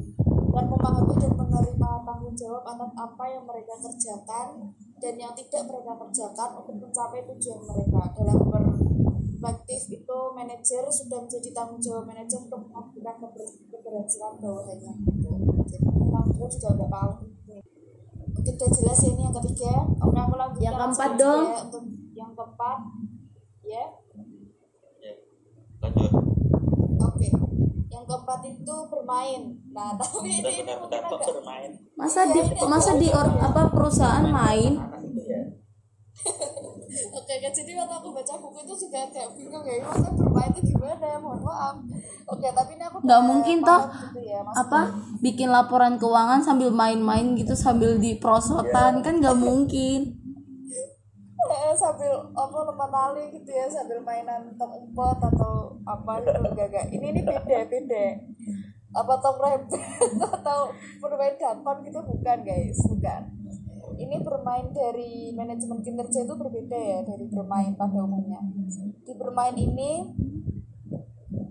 dan 0.55 0.65
memahami 0.71 1.15
dan 1.21 1.33
menerima 1.37 1.91
tanggung 2.09 2.33
jawab 2.33 2.65
atas 2.65 2.91
apa 2.97 3.25
yang 3.29 3.45
mereka 3.45 3.75
kerjakan 3.77 4.47
dan 4.97 5.15
yang 5.21 5.33
tidak 5.37 5.63
mereka 5.69 5.93
kerjakan 6.01 6.49
untuk 6.65 6.77
mencapai 6.81 7.21
tujuan 7.29 7.61
mereka 7.69 8.01
dalam 8.17 8.39
perspektif 8.49 9.81
itu 9.93 10.19
manajer 10.33 10.83
sudah 10.89 11.19
menjadi 11.29 11.49
tanggung 11.53 11.81
jawab 11.83 12.09
manajer 12.09 12.39
untuk 12.41 12.65
memastikan 12.65 13.15
keber- 13.21 13.61
keberhasilan 13.69 14.33
bawahannya 14.41 14.93
gitu. 15.05 15.33
jadi 15.69 15.85
tanggung 15.85 16.33
jawab 16.41 16.51
juga 16.57 16.69
udah 16.73 16.89
mungkin 18.35 18.55
udah 18.57 18.71
jelas 18.77 18.99
ya 19.01 19.11
ini 19.13 19.23
yang 19.29 19.37
ketiga 19.43 19.73
oke 20.01 20.17
aku 20.17 20.35
lanjutkan 20.37 20.65
Yang 20.65 20.77
keempat 20.81 21.11
dong. 21.21 21.45
ya 21.45 21.59
untuk 21.69 21.85
yang 22.17 22.31
keempat 22.33 22.79
ya 23.65 23.73
Ya. 23.75 24.04
Lanjut. 25.85 26.13
oke 26.99 27.27
yang 27.87 28.05
keempat 28.05 28.41
itu 28.43 28.75
bermain 28.87 29.43
nah 29.69 29.93
tapi 29.99 30.29
ini, 30.31 30.53
ini 30.59 30.73
mungkin 30.73 30.91
Benar-benar 30.91 31.03
kok 31.05 31.21
agak 31.21 31.35
bermain. 31.37 31.71
masa 31.95 32.21
di 32.27 32.41
masa 32.65 32.91
di 32.97 33.09
or- 33.09 33.39
apa 33.39 33.63
perusahaan 33.69 34.27
main 34.27 34.73
ya. 35.15 35.41
Oke, 36.95 37.33
oke, 37.35 37.49
jadi 37.51 37.75
waktu 37.75 37.91
aku 37.93 38.09
baca 38.13 38.35
buku 38.39 38.59
itu 38.63 38.87
juga 38.87 39.03
agak 39.03 39.35
bingung 39.35 39.67
ya, 39.67 39.83
maksudnya 39.83 40.15
bermain 40.15 40.51
itu 40.53 40.63
gimana 40.69 41.03
ya, 41.05 41.19
mohon 41.19 41.41
maaf. 41.43 41.77
Oke, 42.25 42.47
tapi 42.49 42.79
ini 42.79 42.85
aku 42.85 42.97
nggak 43.03 43.23
mungkin 43.25 43.57
toh 43.61 43.81
gitu 43.83 44.21
ya, 44.23 44.39
maksudnya. 44.39 44.63
apa 44.63 44.81
bikin 45.19 45.49
laporan 45.51 45.99
keuangan 45.99 46.39
sambil 46.39 46.71
main-main 46.71 47.35
gitu 47.35 47.51
sambil 47.53 47.99
diprosotan 47.99 49.03
kan 49.03 49.15
nggak 49.19 49.35
mungkin 49.35 50.15
Eh, 51.55 51.75
sambil 51.79 52.11
apa 52.35 52.57
lompat 52.67 52.91
tali 52.91 53.31
gitu 53.31 53.51
ya, 53.55 53.71
sambil 53.71 54.03
mainan 54.03 54.51
tong 54.59 54.75
umpet 54.75 55.19
atau 55.23 55.79
apa 55.87 56.19
gitu 56.27 56.51
enggak. 56.51 56.87
Ini 56.91 57.07
ini 57.15 57.21
beda 57.23 57.59
beda. 57.71 58.05
Apa 58.95 59.15
tong 59.23 59.39
rempet 59.39 59.83
atau 60.43 60.75
bermain 60.99 61.39
dakon 61.39 61.77
gitu 61.87 61.99
bukan 62.03 62.39
guys, 62.43 62.79
bukan. 62.91 63.23
Ini 63.95 64.17
bermain 64.27 64.75
dari 64.75 65.31
manajemen 65.31 65.79
kinerja 65.79 66.27
itu 66.27 66.35
berbeda 66.35 66.75
ya 66.75 66.99
dari 67.07 67.31
bermain 67.31 67.79
pada 67.79 68.03
umumnya. 68.03 68.43
Di 69.07 69.15
bermain 69.15 69.55
ini 69.55 70.11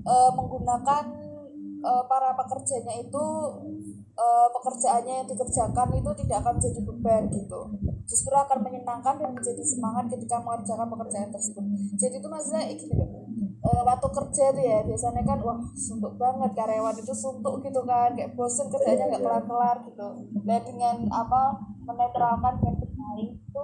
eh, 0.03 0.31
menggunakan 0.35 1.03
eh, 1.79 2.03
para 2.11 2.35
pekerjanya 2.35 2.99
itu 2.99 3.25
eh, 4.19 4.47
pekerjaannya 4.51 5.13
yang 5.23 5.27
dikerjakan 5.31 5.87
itu 5.95 6.11
tidak 6.27 6.37
akan 6.43 6.59
menjadi 6.59 6.81
beban 6.83 7.23
gitu 7.31 7.61
justru 8.03 8.33
akan 8.35 8.59
menyenangkan 8.63 9.15
dan 9.15 9.31
menjadi 9.31 9.63
semangat 9.63 10.11
ketika 10.11 10.43
mengerjakan 10.43 10.87
pekerjaan 10.91 11.29
tersebut. 11.31 11.63
Jadi 11.95 12.15
itu 12.19 12.27
maksudnya 12.27 12.63
gini 12.75 12.95
loh. 12.99 13.23
Eh, 13.63 13.81
waktu 13.87 14.07
kerja 14.11 14.51
tuh 14.51 14.59
ya 14.59 14.83
biasanya 14.83 15.23
kan 15.23 15.39
wah 15.39 15.55
suntuk 15.71 16.19
banget 16.19 16.51
karyawan 16.51 16.99
itu 16.99 17.15
suntuk 17.15 17.63
gitu 17.63 17.79
kan 17.87 18.11
kayak 18.11 18.35
bosen 18.35 18.67
kerjanya 18.67 19.07
nggak 19.07 19.23
kelar-kelar 19.23 19.77
gitu. 19.87 20.07
Dan 20.43 20.61
dengan 20.67 20.95
apa 21.07 21.63
menetralkan 21.87 22.59
dengan 22.59 22.75
bermain 22.83 23.29
itu 23.39 23.63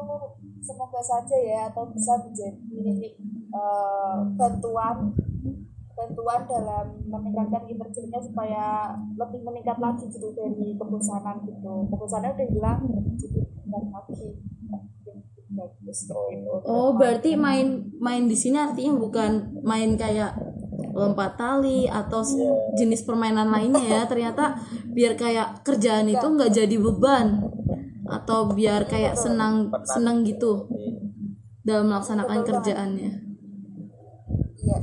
semoga 0.63 1.01
saja 1.03 1.35
ya 1.35 1.59
atau 1.67 1.91
bisa 1.91 2.15
menjadi 2.15 3.11
eh, 3.51 4.17
bantuan 4.39 5.11
bantuan 5.99 6.47
dalam 6.47 6.85
meningkatkan 7.11 7.67
kinerjanya 7.67 8.19
supaya 8.23 8.95
lebih 9.19 9.43
meningkat 9.43 9.83
lagi 9.83 10.07
gitu 10.07 10.31
dari 10.31 10.79
kebosanan 10.79 11.43
gitu. 11.43 11.91
Kebosanan 11.91 12.39
udah 12.39 12.47
hilang 12.47 12.79
jadi 13.19 13.39
oh 16.63 16.89
berarti 16.93 17.33
main 17.35 17.67
main 17.97 18.23
di 18.25 18.33
sini 18.33 18.57
artinya 18.57 18.93
bukan 18.95 19.31
main 19.61 19.95
kayak 19.95 20.37
lompat 20.91 21.35
tali 21.35 21.85
atau 21.85 22.21
s- 22.21 22.37
jenis 22.73 23.01
permainan 23.01 23.47
lainnya 23.47 23.81
ya. 23.81 24.01
Ternyata 24.05 24.57
biar 24.87 25.13
kayak 25.15 25.61
kerjaan 25.61 26.07
itu 26.07 26.21
nggak 26.21 26.51
jadi 26.51 26.75
beban 26.77 27.45
atau 28.05 28.49
biar 28.49 28.85
kayak 28.85 29.13
senang 29.15 29.55
senang 29.85 30.21
gitu 30.23 30.65
dalam 31.61 31.87
melaksanakan 31.87 32.39
kerjaannya. 32.43 33.11
Iya. 34.55 34.77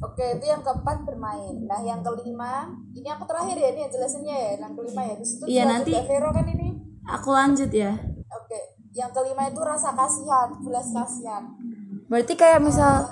Oke 0.00 0.24
itu 0.34 0.46
yang 0.46 0.62
keempat 0.62 1.04
bermain. 1.04 1.54
Nah 1.62 1.80
yang 1.80 2.00
kelima 2.00 2.52
ini 2.90 3.06
aku 3.06 3.24
terakhir 3.24 3.54
ya 3.54 3.68
ini 3.70 3.80
yang 3.80 3.92
jelasinnya 3.92 4.34
ya 4.34 4.50
yang 4.58 4.72
kelima 4.74 5.02
ya. 5.04 5.14
Terus 5.16 5.32
itu 5.32 5.44
Iya, 5.48 5.62
nanti- 5.64 5.94
Vero 6.00 6.30
kan 6.30 6.46
ini 6.46 6.68
aku 7.14 7.34
lanjut 7.34 7.70
ya. 7.74 7.94
Oke 8.30 8.80
yang 8.90 9.10
kelima 9.14 9.46
itu 9.46 9.60
rasa 9.62 9.94
kasihan 9.94 10.50
belas 10.62 10.90
kasihan. 10.90 11.42
Berarti 12.10 12.34
kayak 12.34 12.60
misal 12.62 13.06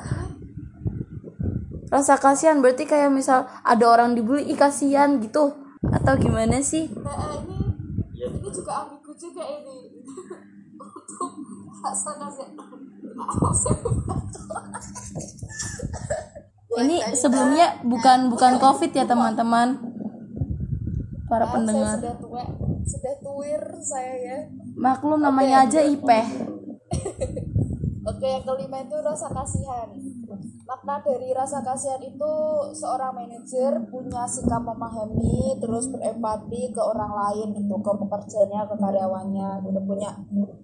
rasa 1.88 2.18
kasihan 2.18 2.58
berarti 2.60 2.84
kayak 2.84 3.08
misal 3.14 3.46
ada 3.62 3.84
orang 3.86 4.18
dibully 4.18 4.50
ih 4.50 4.58
kasihan 4.58 5.22
gitu. 5.22 5.54
Atau 5.88 6.18
gimana 6.18 6.58
sih? 6.58 6.90
Nah, 6.90 7.14
eh, 7.14 7.46
ini 7.46 7.58
ini 8.18 8.48
juga 8.50 8.84
ambigu 8.84 9.14
juga 9.14 9.46
ini. 9.46 10.02
Untuk 10.98 11.30
rasa 11.78 12.10
kasihan 12.18 12.50
Maaf, 13.18 13.50
saya 13.50 13.74
ini 16.78 17.02
sebelumnya 17.18 17.82
bukan 17.82 18.30
bukan 18.30 18.62
covid 18.62 18.90
ya 18.94 19.02
teman-teman. 19.06 19.78
Para 21.26 21.44
saya 21.44 21.54
pendengar. 21.58 21.96
sudah 21.98 22.14
tua 22.22 22.42
tuir 23.38 23.62
saya 23.78 24.14
ya 24.18 24.38
maklum 24.74 25.22
namanya 25.22 25.62
aja 25.62 25.78
ipeh 25.86 26.26
Oke, 28.08 28.24
yang 28.24 28.40
kelima 28.40 28.80
itu 28.80 28.96
rasa 29.04 29.28
kasihan. 29.28 29.84
Makna 30.64 30.96
dari 31.04 31.28
rasa 31.36 31.60
kasihan 31.60 32.00
itu 32.00 32.32
seorang 32.72 33.12
manajer 33.12 33.76
punya 33.92 34.24
sikap 34.24 34.64
memahami, 34.64 35.60
terus 35.60 35.92
berempati 35.92 36.72
ke 36.72 36.80
orang 36.80 37.12
lain 37.12 37.52
gitu, 37.52 37.76
ke 37.84 37.92
pekerjanya, 38.00 38.64
ke 38.64 38.80
karyawannya, 38.80 39.60
gitu 39.60 39.80
punya 39.84 40.08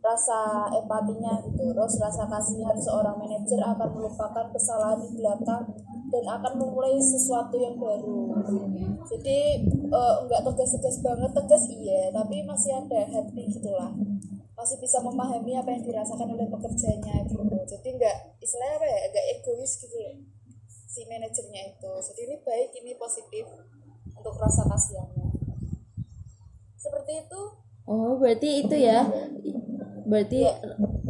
rasa 0.00 0.72
empatinya 0.72 1.44
gitu. 1.44 1.68
Terus 1.76 2.00
rasa 2.00 2.24
kasihan 2.32 2.80
seorang 2.80 3.20
manajer 3.20 3.60
akan 3.60 3.88
melupakan 3.92 4.48
kesalahan 4.48 5.04
di 5.04 5.20
belakang 5.20 5.68
dan 6.14 6.24
akan 6.30 6.52
memulai 6.62 6.94
sesuatu 7.02 7.58
yang 7.58 7.74
baru. 7.74 8.38
Jadi 9.10 9.66
eh, 9.90 10.14
enggak 10.22 10.40
tegas-tegas 10.46 11.02
banget, 11.02 11.30
tegas 11.34 11.66
iya, 11.66 12.14
tapi 12.14 12.46
masih 12.46 12.70
ada 12.78 13.02
hati 13.10 13.42
gitulah. 13.50 13.90
Masih 14.54 14.78
bisa 14.78 15.02
memahami 15.02 15.58
apa 15.58 15.74
yang 15.74 15.82
dirasakan 15.82 16.38
oleh 16.38 16.46
pekerjanya 16.46 17.26
gitu. 17.26 17.42
Jadi 17.66 17.88
nggak 17.98 18.38
istilahnya 18.38 18.78
apa 18.78 18.86
ya 18.86 18.98
agak 19.10 19.24
egois 19.34 19.72
gitu 19.82 19.98
loh 19.98 20.14
si 20.94 21.02
manajernya 21.10 21.74
itu. 21.74 21.92
Jadi 22.06 22.20
ini 22.30 22.36
baik 22.46 22.70
ini 22.78 22.92
positif 22.94 23.50
untuk 24.14 24.38
rasa 24.38 24.62
kasihannya. 24.70 25.26
Seperti 26.78 27.26
itu. 27.26 27.42
Oh 27.90 28.14
berarti 28.14 28.62
itu 28.62 28.76
ya. 28.78 29.02
Berarti 30.06 30.46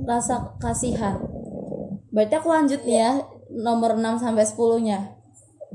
rasa 0.09 0.57
kasihan. 0.57 1.21
Berarti 2.09 2.35
aku 2.41 2.49
lanjut 2.49 2.81
nih 2.89 2.97
ya 3.05 3.13
nomor 3.55 3.95
6 3.95 4.23
sampai 4.23 4.45
10 4.45 4.87
nya 4.87 4.99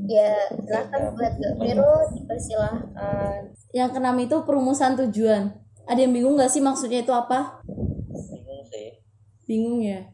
ya 0.08 0.32
silakan 0.56 1.12
buat 1.16 1.34
Kak 1.36 1.54
Vero 1.60 1.94
dipersilahkan 2.16 3.60
yang 3.70 3.94
keenam 3.94 4.18
itu 4.18 4.36
perumusan 4.46 4.98
tujuan. 4.98 5.54
Ada 5.86 6.06
yang 6.06 6.14
bingung 6.14 6.38
gak 6.38 6.50
sih 6.50 6.62
maksudnya 6.62 7.02
itu 7.06 7.14
apa? 7.14 7.62
Bingung 7.66 8.64
sih. 8.70 8.88
bingung 9.46 9.82
ya. 9.82 10.06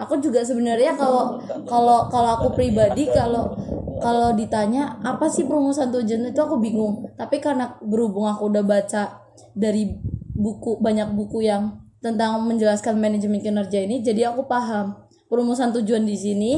Aku 0.00 0.16
juga 0.16 0.40
sebenarnya 0.40 0.96
kalau 0.96 1.36
kalau 1.68 2.08
kalau 2.08 2.30
aku 2.40 2.56
pribadi 2.56 3.04
kalau 3.12 3.52
kalau 4.00 4.32
ditanya 4.32 4.96
apa 5.04 5.28
sih 5.28 5.44
perumusan 5.44 5.92
tujuan 5.92 6.32
itu 6.32 6.40
aku 6.40 6.56
bingung. 6.56 7.04
Tapi 7.16 7.36
karena 7.40 7.76
berhubung 7.84 8.24
aku 8.24 8.48
udah 8.48 8.64
baca 8.64 9.20
dari 9.52 9.92
buku 10.32 10.80
banyak 10.80 11.12
buku 11.12 11.44
yang 11.44 11.84
tentang 12.00 12.40
menjelaskan 12.48 12.96
manajemen 12.96 13.44
kinerja 13.44 13.84
ini 13.84 14.00
jadi 14.00 14.32
aku 14.32 14.48
paham 14.48 14.96
perumusan 15.30 15.70
tujuan 15.70 16.02
di 16.02 16.18
sini 16.18 16.52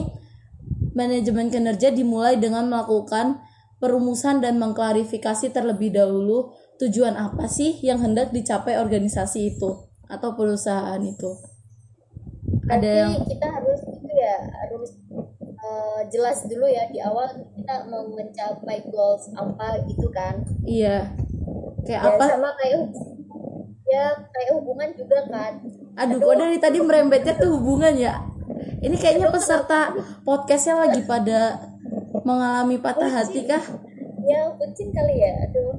manajemen 0.96 1.52
kinerja 1.52 1.92
dimulai 1.92 2.40
dengan 2.40 2.68
melakukan 2.72 3.44
perumusan 3.76 4.40
dan 4.40 4.56
mengklarifikasi 4.56 5.52
terlebih 5.52 5.92
dahulu 5.92 6.56
tujuan 6.80 7.14
apa 7.14 7.46
sih 7.46 7.78
yang 7.84 8.00
hendak 8.00 8.32
dicapai 8.32 8.80
organisasi 8.80 9.54
itu 9.54 9.70
atau 10.08 10.34
perusahaan 10.34 11.00
itu. 11.02 11.30
Ada 12.68 12.78
Berarti 12.78 13.00
yang 13.00 13.14
kita 13.26 13.48
harus 13.48 13.80
itu 13.90 14.08
ya 14.12 14.36
harus 14.44 14.90
eh, 15.42 16.00
jelas 16.14 16.38
dulu 16.46 16.66
ya 16.68 16.84
di 16.90 16.98
awal 17.02 17.26
kita 17.58 17.90
mau 17.90 18.06
mencapai 18.06 18.86
goals 18.88 19.28
apa 19.34 19.82
gitu 19.90 20.08
kan. 20.14 20.46
Iya. 20.62 21.10
Kayak 21.82 22.02
ya 22.02 22.10
apa? 22.14 22.24
sama 22.38 22.50
kayak 22.60 22.78
ya 23.88 24.06
kayak 24.30 24.50
hubungan 24.56 24.88
juga 24.94 25.18
kan. 25.26 25.52
Aduh 25.98 26.18
kok 26.22 26.36
dari 26.38 26.58
tadi 26.62 26.78
merembetnya 26.78 27.34
tuh 27.34 27.58
hubungan 27.58 27.94
ya 27.98 28.31
ini 28.82 28.96
kayaknya 28.98 29.28
peserta 29.30 29.94
podcastnya 30.26 30.86
lagi 30.86 31.02
pada 31.06 31.58
mengalami 32.22 32.78
patah 32.78 33.10
hati 33.10 33.46
kah? 33.46 33.62
Ya 34.22 34.50
bucin 34.54 34.90
kali 34.94 35.18
ya. 35.18 35.32
Aduh. 35.48 35.76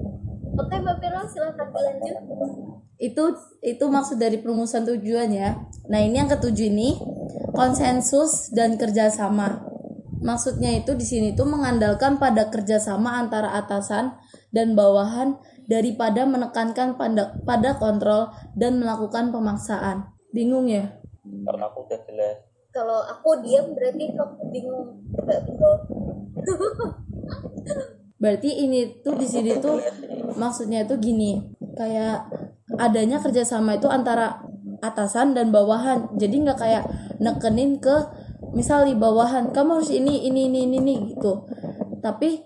Oke 0.54 0.76
mbak 0.78 1.02
Vero 1.02 1.26
silahkan 1.26 1.66
dilanjut 1.74 2.54
itu 3.04 3.24
itu 3.60 3.86
maksud 3.92 4.16
dari 4.16 4.40
perumusan 4.40 4.88
tujuan 4.88 5.28
ya. 5.36 5.60
Nah 5.92 6.00
ini 6.00 6.24
yang 6.24 6.32
ketujuh 6.32 6.72
ini 6.72 6.96
konsensus 7.52 8.54
dan 8.56 8.80
kerjasama. 8.80 9.68
Maksudnya 10.24 10.72
itu 10.80 10.96
di 10.96 11.04
sini 11.04 11.36
tuh 11.36 11.44
mengandalkan 11.44 12.16
pada 12.16 12.48
kerjasama 12.48 13.20
antara 13.20 13.60
atasan 13.60 14.16
dan 14.56 14.72
bawahan 14.72 15.36
daripada 15.68 16.24
menekankan 16.24 16.96
pada, 16.96 17.36
pada 17.44 17.76
kontrol 17.76 18.32
dan 18.56 18.80
melakukan 18.80 19.36
pemaksaan. 19.36 20.16
Bingung 20.32 20.72
ya? 20.72 20.96
Karena 21.44 21.68
aku 21.68 21.84
udah 21.84 22.00
jelas. 22.08 22.53
Kalau 22.74 23.06
aku 23.06 23.46
diam 23.46 23.72
berarti 23.78 24.18
kamu 24.18 24.42
bingung. 24.50 24.98
Vero 25.14 25.72
berarti 28.24 28.50
ini 28.66 29.04
tuh 29.04 29.20
di 29.20 29.28
sini 29.28 29.60
tuh 29.60 29.84
maksudnya 30.40 30.88
tuh 30.88 30.96
gini 30.96 31.44
kayak 31.76 32.24
adanya 32.80 33.20
kerjasama 33.20 33.78
itu 33.78 33.86
antara 33.88 34.42
atasan 34.82 35.38
dan 35.38 35.54
bawahan. 35.54 36.10
Jadi 36.18 36.36
nggak 36.44 36.60
kayak 36.60 36.84
nekenin 37.22 37.78
ke 37.78 37.94
misal 38.58 38.90
di 38.90 38.98
bawahan 38.98 39.54
kamu 39.54 39.80
harus 39.80 39.94
ini 39.94 40.26
ini 40.28 40.50
ini 40.50 40.60
ini, 40.66 40.78
ini 40.82 40.94
gitu. 41.14 41.46
Tapi 42.02 42.42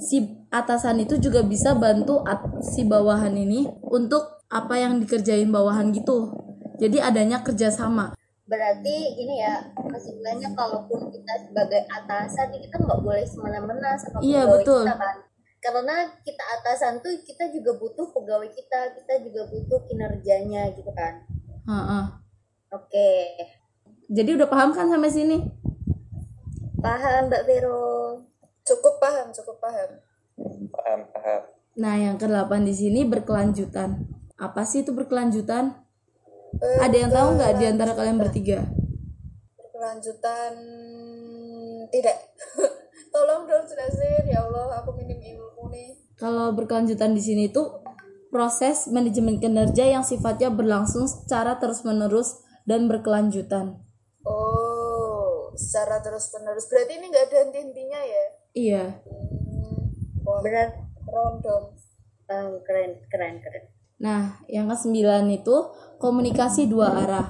si 0.00 0.24
atasan 0.48 1.04
itu 1.04 1.20
juga 1.20 1.44
bisa 1.44 1.76
bantu 1.76 2.24
at- 2.24 2.64
si 2.64 2.88
bawahan 2.88 3.36
ini 3.36 3.68
untuk 3.84 4.42
apa 4.48 4.80
yang 4.80 4.96
dikerjain 4.98 5.52
bawahan 5.52 5.92
gitu. 5.92 6.32
Jadi 6.78 7.02
adanya 7.02 7.42
kerjasama 7.42 8.17
berarti 8.48 8.96
ini 9.14 9.44
ya 9.44 9.60
kesimpulannya 9.76 10.56
kalaupun 10.56 11.12
kita 11.12 11.32
sebagai 11.44 11.84
atasan 11.84 12.48
kita 12.50 12.80
nggak 12.80 13.00
boleh 13.04 13.20
semena-mena 13.22 13.92
sama 13.94 14.24
Iya, 14.24 14.48
pegawai 14.48 14.58
betul. 14.64 14.82
kita 14.88 14.94
kan? 14.96 15.16
Karena 15.58 15.96
kita 16.24 16.44
atasan 16.56 16.92
tuh 17.04 17.12
kita 17.22 17.44
juga 17.52 17.76
butuh 17.76 18.08
pegawai 18.08 18.48
kita 18.48 18.96
kita 18.96 19.12
juga 19.20 19.42
butuh 19.52 19.80
kinerjanya 19.84 20.72
gitu 20.72 20.88
kan? 20.96 21.28
Heeh. 21.68 22.04
oke. 22.68 23.10
Jadi 24.08 24.30
udah 24.32 24.48
paham 24.48 24.72
kan 24.72 24.88
sampai 24.88 25.12
sini? 25.12 25.36
Paham 26.80 27.28
mbak 27.28 27.44
Vero. 27.44 28.16
Cukup 28.64 28.96
paham 28.96 29.28
cukup 29.28 29.60
paham. 29.60 29.90
Paham 30.72 31.00
paham. 31.12 31.42
Nah 31.76 31.94
yang 32.00 32.16
kedelapan 32.16 32.64
di 32.64 32.72
sini 32.72 33.04
berkelanjutan. 33.04 34.08
Apa 34.38 34.62
sih 34.64 34.86
itu 34.86 34.94
berkelanjutan 34.94 35.74
ada 36.58 36.96
yang 36.96 37.10
tahu 37.10 37.28
nggak 37.38 37.52
di 37.58 37.64
antara 37.66 37.92
kalian 37.94 38.18
bertiga? 38.18 38.66
Berkelanjutan 39.54 40.52
tidak. 41.88 42.18
Tolong 43.14 43.48
dong 43.48 43.64
jelasin 43.64 44.24
ya 44.28 44.44
Allah 44.44 44.82
aku 44.82 44.94
minim 44.98 45.18
ilmu 45.18 45.70
nih. 45.72 45.96
Kalau 46.18 46.52
berkelanjutan 46.52 47.14
di 47.14 47.22
sini 47.22 47.48
itu 47.48 47.62
proses 48.28 48.90
manajemen 48.90 49.40
kinerja 49.40 49.88
yang 49.88 50.04
sifatnya 50.04 50.52
berlangsung 50.52 51.08
secara 51.08 51.56
terus-menerus 51.56 52.44
dan 52.68 52.84
berkelanjutan. 52.90 53.80
oh 54.28 55.48
secara 55.56 56.04
terus 56.04 56.28
menerus 56.36 56.68
berarti 56.68 57.00
ini 57.00 57.06
nggak 57.08 57.24
ada 57.32 57.36
henti-hentinya 57.48 58.00
ya? 58.04 58.24
Iya. 58.52 58.84
Wah, 60.22 60.38
benar. 60.44 60.68
Rondom 61.08 61.72
um, 62.28 62.52
keren 62.62 63.00
keren 63.08 63.40
keren 63.40 63.64
Nah, 63.98 64.38
yang 64.46 64.70
kesembilan 64.70 65.26
itu 65.34 65.74
komunikasi 65.98 66.70
dua 66.70 66.94
arah. 67.02 67.26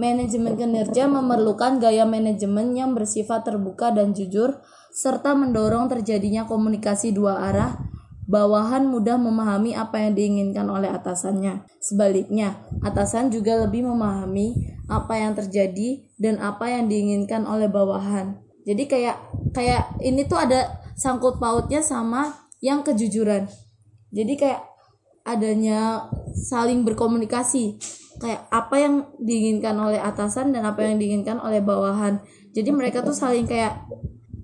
Manajemen 0.00 0.56
kinerja 0.56 1.04
memerlukan 1.06 1.76
gaya 1.78 2.08
manajemen 2.08 2.72
yang 2.72 2.96
bersifat 2.96 3.44
terbuka 3.44 3.92
dan 3.92 4.16
jujur, 4.16 4.64
serta 4.90 5.36
mendorong 5.36 5.92
terjadinya 5.92 6.48
komunikasi 6.48 7.12
dua 7.12 7.44
arah. 7.52 7.76
Bawahan 8.24 8.88
mudah 8.88 9.20
memahami 9.20 9.76
apa 9.76 10.00
yang 10.00 10.16
diinginkan 10.16 10.64
oleh 10.72 10.88
atasannya. 10.88 11.68
Sebaliknya, 11.82 12.56
atasan 12.80 13.28
juga 13.28 13.60
lebih 13.60 13.84
memahami 13.84 14.72
apa 14.88 15.20
yang 15.20 15.36
terjadi 15.36 16.08
dan 16.16 16.40
apa 16.40 16.72
yang 16.72 16.88
diinginkan 16.88 17.44
oleh 17.44 17.68
bawahan. 17.68 18.40
Jadi 18.64 18.88
kayak 18.88 19.16
kayak 19.52 20.00
ini 20.00 20.24
tuh 20.24 20.38
ada 20.40 20.80
sangkut 20.96 21.36
pautnya 21.36 21.84
sama 21.84 22.32
yang 22.62 22.80
kejujuran. 22.86 23.50
Jadi 24.14 24.32
kayak 24.38 24.71
adanya 25.22 26.06
saling 26.34 26.82
berkomunikasi. 26.86 27.78
Kayak 28.22 28.46
apa 28.54 28.76
yang 28.78 28.94
diinginkan 29.18 29.74
oleh 29.74 29.98
atasan 29.98 30.54
dan 30.54 30.62
apa 30.62 30.86
yang 30.86 31.00
diinginkan 31.00 31.42
oleh 31.42 31.58
bawahan. 31.58 32.22
Jadi 32.54 32.70
mereka 32.70 33.02
tuh 33.02 33.16
saling 33.16 33.48
kayak 33.48 33.82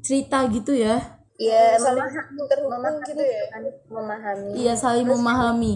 cerita 0.03 0.49
gitu 0.51 0.75
ya. 0.75 0.99
Iya, 1.39 1.79
saling 1.79 2.03
memahami, 2.03 2.43
terhubung 2.51 2.73
memahami 2.83 3.07
gitu 3.07 3.23
ya. 3.23 3.43
kan, 3.55 3.63
memahami. 3.87 4.51
iya 4.59 4.75
saling 4.75 5.07
memahami. 5.07 5.75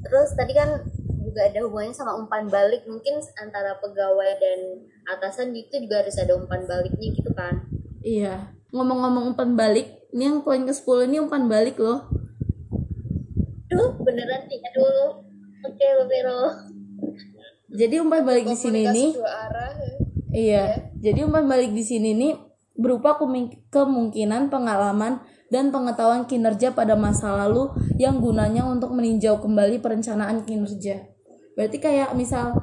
Terus 0.00 0.32
tadi 0.32 0.56
kan 0.56 0.80
juga 1.20 1.44
ada 1.44 1.60
hubungannya 1.68 1.92
sama 1.92 2.16
umpan 2.16 2.48
balik, 2.48 2.88
mungkin 2.88 3.20
antara 3.36 3.76
pegawai 3.76 4.40
dan 4.40 4.88
atasan 5.04 5.52
itu 5.52 5.84
juga 5.84 6.00
harus 6.00 6.16
ada 6.16 6.32
umpan 6.40 6.64
baliknya 6.64 7.08
gitu 7.12 7.30
kan. 7.36 7.68
iya. 8.00 8.48
Ngomong-ngomong 8.72 9.36
umpan 9.36 9.52
balik 9.52 9.98
ini 10.12 10.24
yang 10.28 10.40
poin 10.40 10.64
ke 10.64 10.72
10 10.72 11.08
ini 11.08 11.20
umpan 11.20 11.48
balik 11.48 11.76
loh 11.76 12.08
beneran 14.18 14.42
nih, 14.50 14.58
aduh. 14.66 15.22
Oke, 15.58 15.86
Vero. 16.10 16.42
jadi 17.70 18.02
umpan 18.02 18.26
balik 18.26 18.50
di 18.50 18.56
sini 18.58 18.82
nih 18.90 19.10
arah 19.22 19.70
ya. 19.78 19.94
Iya, 20.28 20.64
jadi 20.98 21.22
umpan 21.26 21.46
balik 21.46 21.70
di 21.70 21.86
sini 21.86 22.14
nih 22.18 22.34
berupa 22.74 23.14
kemung- 23.18 23.54
kemungkinan 23.70 24.50
pengalaman 24.50 25.22
dan 25.50 25.70
pengetahuan 25.70 26.26
kinerja 26.26 26.74
pada 26.74 26.98
masa 26.98 27.34
lalu 27.34 27.70
yang 27.98 28.18
gunanya 28.18 28.66
untuk 28.66 28.90
meninjau 28.90 29.38
kembali 29.38 29.78
perencanaan 29.78 30.42
kinerja. 30.42 31.06
Berarti 31.54 31.78
kayak 31.78 32.14
misal 32.14 32.58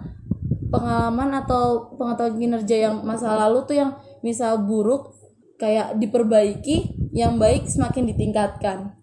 pengalaman 0.71 1.35
atau 1.43 1.95
pengetahuan 1.95 2.35
kinerja 2.35 2.75
yang 2.91 2.95
masa 3.03 3.31
lalu 3.35 3.63
tuh 3.67 3.75
yang 3.75 3.91
misal 4.23 4.59
buruk 4.63 5.15
kayak 5.55 5.95
diperbaiki, 5.99 7.11
yang 7.15 7.39
baik 7.39 7.67
semakin 7.67 8.11
ditingkatkan. 8.11 8.95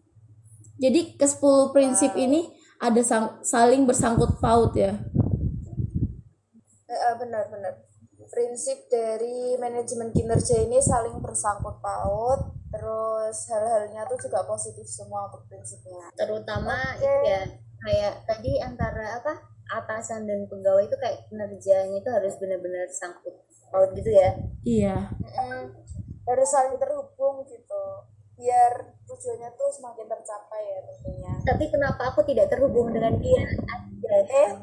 Jadi 0.82 1.14
ke 1.14 1.26
10 1.30 1.70
prinsip 1.70 2.10
ini 2.18 2.50
ada 2.82 2.98
sang- 3.06 3.38
saling 3.46 3.86
bersangkut 3.86 4.42
paut 4.42 4.74
ya. 4.74 4.98
Eh, 6.90 6.98
eh, 6.98 7.14
benar 7.22 7.46
benar 7.46 7.72
prinsip 8.32 8.88
dari 8.88 9.60
manajemen 9.60 10.08
kinerja 10.08 10.64
ini 10.64 10.80
saling 10.80 11.20
bersangkut 11.20 11.78
paut 11.84 12.40
terus 12.72 13.36
hal-halnya 13.52 14.08
tuh 14.08 14.16
juga 14.16 14.40
positif 14.48 14.88
semua 14.88 15.28
untuk 15.28 15.44
prinsipnya 15.44 16.08
Terutama 16.16 16.96
itu 16.96 17.04
ya, 17.28 17.44
kayak 17.84 18.24
tadi 18.24 18.56
antara 18.56 19.20
apa? 19.20 19.52
Atasan 19.68 20.24
dan 20.24 20.48
pegawai 20.48 20.88
itu 20.88 20.96
kayak 20.96 21.28
kinerjanya 21.28 21.96
itu 22.00 22.08
harus 22.08 22.36
benar-benar 22.40 22.88
sangkut 22.88 23.36
paut 23.68 23.92
gitu 23.92 24.08
ya. 24.08 24.32
Iya. 24.64 24.96
Mm-mm. 25.20 25.62
harus 26.22 26.48
saling 26.48 26.76
terhubung 26.80 27.44
gitu 27.44 27.82
biar 28.42 28.72
tujuannya 29.06 29.54
tuh 29.54 29.70
semakin 29.70 30.06
tercapai 30.10 30.62
ya 30.66 30.78
tentunya 30.82 31.32
Tapi 31.46 31.64
kenapa 31.70 32.10
aku 32.10 32.26
tidak 32.26 32.50
terhubung 32.50 32.90
dengan 32.90 33.14
dia? 33.22 33.46
Eh 34.10 34.50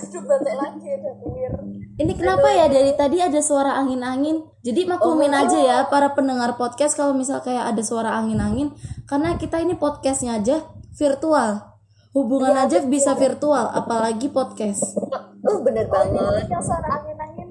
aduh 0.00 0.22
batik 0.24 0.56
lagi 0.56 0.88
udah 0.96 1.14
clear 1.20 1.52
Ini 1.96 2.12
kenapa 2.16 2.48
ya 2.56 2.66
dari 2.72 2.92
tadi 2.96 3.20
ada 3.20 3.40
suara 3.40 3.76
angin-angin? 3.80 4.44
Jadi 4.64 4.84
maklumin 4.88 5.32
aja 5.32 5.56
ya 5.60 5.76
para 5.88 6.12
pendengar 6.16 6.56
podcast 6.56 6.96
kalau 6.96 7.12
misal 7.12 7.40
kayak 7.44 7.72
ada 7.72 7.82
suara 7.84 8.16
angin-angin 8.16 8.72
karena 9.04 9.36
kita 9.36 9.60
ini 9.60 9.76
podcastnya 9.76 10.40
aja 10.40 10.60
virtual. 10.96 11.76
Hubungan 12.16 12.56
aja 12.56 12.80
bisa 12.84 13.12
virtual, 13.12 13.68
apalagi 13.76 14.32
podcast. 14.32 14.96
Oh, 15.44 15.60
bener 15.60 15.84
Oh, 15.88 16.00
ini 16.00 16.16
banget. 16.16 16.20
mungkin 16.20 16.48
yang 16.48 16.64
suara 16.64 16.88
angin-angin 17.00 17.46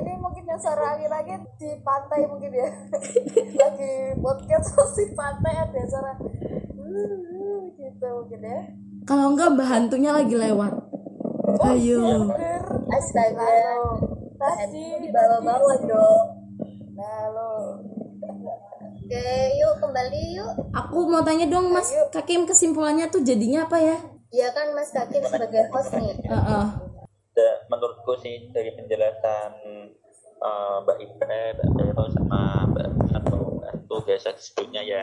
ini 0.00 0.11
yang 0.52 0.60
suara 0.60 0.84
angin-angin 0.92 1.40
di 1.56 1.80
pantai 1.80 2.28
mungkin 2.28 2.52
ya 2.52 2.68
lagi 3.64 3.92
podcast 4.20 4.68
di 5.00 5.08
pantai 5.12 5.54
ada 5.56 5.80
suara 5.82 6.12
"Uh, 6.76 7.72
gitu 7.72 8.04
mungkin 8.20 8.40
ya 8.42 8.60
Kalau 9.02 9.32
enggak 9.32 9.50
mbak 9.50 9.66
hantunya 9.66 10.14
lagi 10.14 10.30
lewat. 10.30 10.70
Ayo. 11.66 12.30
bener 12.30 12.62
Astaga. 12.86 13.50
Tadi 14.38 15.02
di 15.02 15.08
bawah-bawah 15.10 15.78
dong. 15.82 16.26
halo 16.94 17.82
Oke, 19.02 19.26
yuk 19.58 19.74
kembali 19.76 20.38
yuk. 20.38 20.52
Aku 20.70 21.04
mau 21.04 21.20
tanya 21.20 21.44
dong 21.44 21.68
Mas 21.68 21.90
Kakim 22.08 22.46
kesimpulannya 22.46 23.10
tuh 23.10 23.20
jadinya 23.20 23.66
apa 23.66 23.76
ya? 23.76 23.96
Ya 24.30 24.48
kan 24.54 24.70
Mas 24.70 24.88
Kakim 24.88 25.20
sebagai 25.20 25.66
host 25.68 25.92
nih. 25.92 26.14
Heeh. 26.22 26.64
Da- 27.32 27.58
menurutku 27.66 28.14
sih 28.16 28.54
dari 28.54 28.70
penjelasan 28.72 29.50
eh, 30.42 30.76
Mbak 30.82 30.98
Ipre, 30.98 31.42
Mbak 31.56 31.68
Vero 31.78 32.04
sama 32.10 32.42
Mbak 32.66 32.86
atau 33.22 33.40
itu 33.62 33.94
biasa 34.02 34.28
disebutnya 34.34 34.82
ya. 34.82 35.02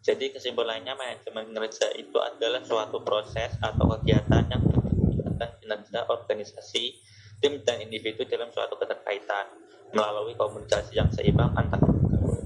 Jadi 0.00 0.32
kesimpulannya 0.32 0.96
manajemen 0.96 1.52
kerja 1.52 1.92
itu 1.92 2.16
adalah 2.16 2.64
suatu 2.64 3.04
proses 3.04 3.52
atau 3.60 3.84
kegiatan 4.00 4.48
yang 4.48 4.62
meningkatkan 4.64 5.50
kinerja 5.60 6.08
organisasi, 6.08 6.96
tim 7.44 7.60
dan 7.68 7.84
individu 7.84 8.24
dalam 8.24 8.48
suatu 8.48 8.80
keterkaitan 8.80 9.52
melalui 9.92 10.32
komunikasi 10.38 10.96
yang 10.96 11.10
seimbang 11.12 11.52
antara 11.52 11.84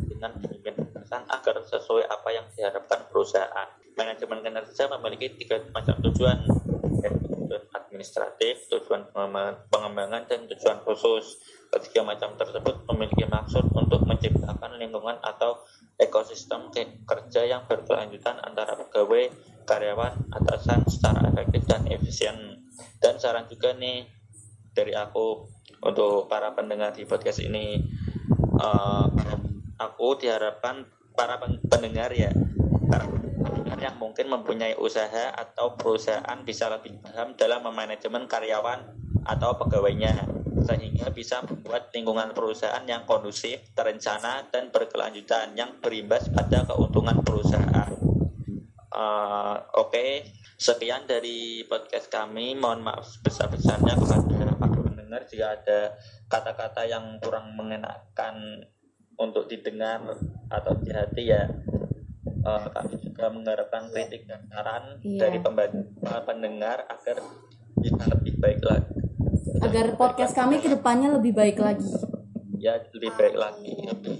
dengan 0.09 0.35
pemimpin 0.41 0.75
atasan 0.83 1.23
agar 1.31 1.63
sesuai 1.63 2.09
apa 2.09 2.29
yang 2.33 2.47
diharapkan 2.57 3.07
perusahaan. 3.13 3.69
Manajemen 3.95 4.43
kinerja 4.43 4.91
memiliki 4.99 5.39
tiga 5.39 5.63
macam 5.71 5.95
tujuan 6.03 6.43
administratif, 7.95 8.67
tujuan 8.67 9.07
pengembangan, 9.15 9.71
pengembangan, 9.71 10.23
dan 10.27 10.51
tujuan 10.51 10.83
khusus. 10.83 11.39
Ketiga 11.71 12.03
macam 12.03 12.35
tersebut 12.35 12.83
memiliki 12.91 13.23
maksud 13.23 13.71
untuk 13.71 14.03
menciptakan 14.03 14.83
lingkungan 14.83 15.23
atau 15.23 15.63
ekosistem 15.95 16.75
ke- 16.75 17.07
kerja 17.07 17.47
yang 17.47 17.71
berkelanjutan 17.71 18.43
antara 18.43 18.75
pegawai, 18.75 19.31
karyawan, 19.63 20.27
atasan 20.35 20.83
secara 20.91 21.23
efektif 21.31 21.63
dan 21.71 21.87
efisien. 21.87 22.67
Dan 22.99 23.23
saran 23.23 23.47
juga 23.47 23.71
nih 23.79 24.11
dari 24.75 24.91
aku 24.91 25.47
untuk 25.87 26.27
para 26.27 26.51
pendengar 26.51 26.91
di 26.91 27.07
podcast 27.07 27.39
ini, 27.47 27.79
eh, 28.59 29.07
aku 29.79 30.19
diharapkan 30.19 30.83
para 31.15 31.39
pen- 31.39 31.63
pendengar 31.71 32.11
ya, 32.11 32.35
yang 33.85 34.01
mungkin 34.01 34.33
mempunyai 34.33 34.81
usaha 34.81 35.29
atau 35.37 35.77
perusahaan 35.77 36.41
bisa 36.41 36.73
lebih 36.73 37.05
paham 37.05 37.37
dalam 37.37 37.61
memanajemen 37.69 38.25
karyawan 38.25 38.81
atau 39.29 39.61
pegawainya 39.61 40.25
sehingga 40.65 41.13
bisa 41.13 41.45
membuat 41.45 41.93
lingkungan 41.93 42.33
perusahaan 42.33 42.81
yang 42.89 43.05
kondusif, 43.05 43.61
terencana, 43.77 44.49
dan 44.49 44.73
berkelanjutan 44.73 45.53
yang 45.53 45.77
berimbas 45.85 46.33
pada 46.33 46.65
keuntungan 46.65 47.21
perusahaan. 47.21 47.93
Uh, 48.95 49.61
Oke, 49.77 49.93
okay. 49.93 50.11
sekian 50.57 51.05
dari 51.05 51.69
podcast 51.69 52.09
kami. 52.09 52.57
Mohon 52.57 52.89
maaf 52.89 53.05
sebesar-besarnya 53.05 54.01
kepada 54.01 54.55
para 54.57 54.79
pendengar 54.81 55.21
jika 55.29 55.47
ada 55.61 55.81
kata-kata 56.33 56.89
yang 56.89 57.21
kurang 57.21 57.53
mengenakan 57.59 58.65
untuk 59.21 59.47
didengar 59.47 60.01
atau 60.49 60.73
di 60.81 60.91
hati 60.91 61.23
ya 61.29 61.45
uh, 62.45 62.69
kami 62.71 62.95
juga 63.01 63.25
mengharapkan 63.29 63.89
kritik 63.89 64.25
dan 64.25 64.45
saran 64.47 65.01
Iya. 65.01 65.19
dari 65.19 65.39
pendengar 66.23 66.85
agar 66.87 67.17
bisa 67.75 68.05
lebih 68.11 68.35
baik 68.39 68.61
lagi. 68.63 68.93
Agar 69.61 69.87
podcast 69.97 70.33
kami 70.33 70.61
ke 70.61 70.69
depannya 70.69 71.11
lebih 71.11 71.33
baik 71.33 71.57
lagi. 71.57 71.89
Ya 72.57 72.81
lebih 72.93 73.13
baik 73.15 73.35
lagi. 73.35 73.77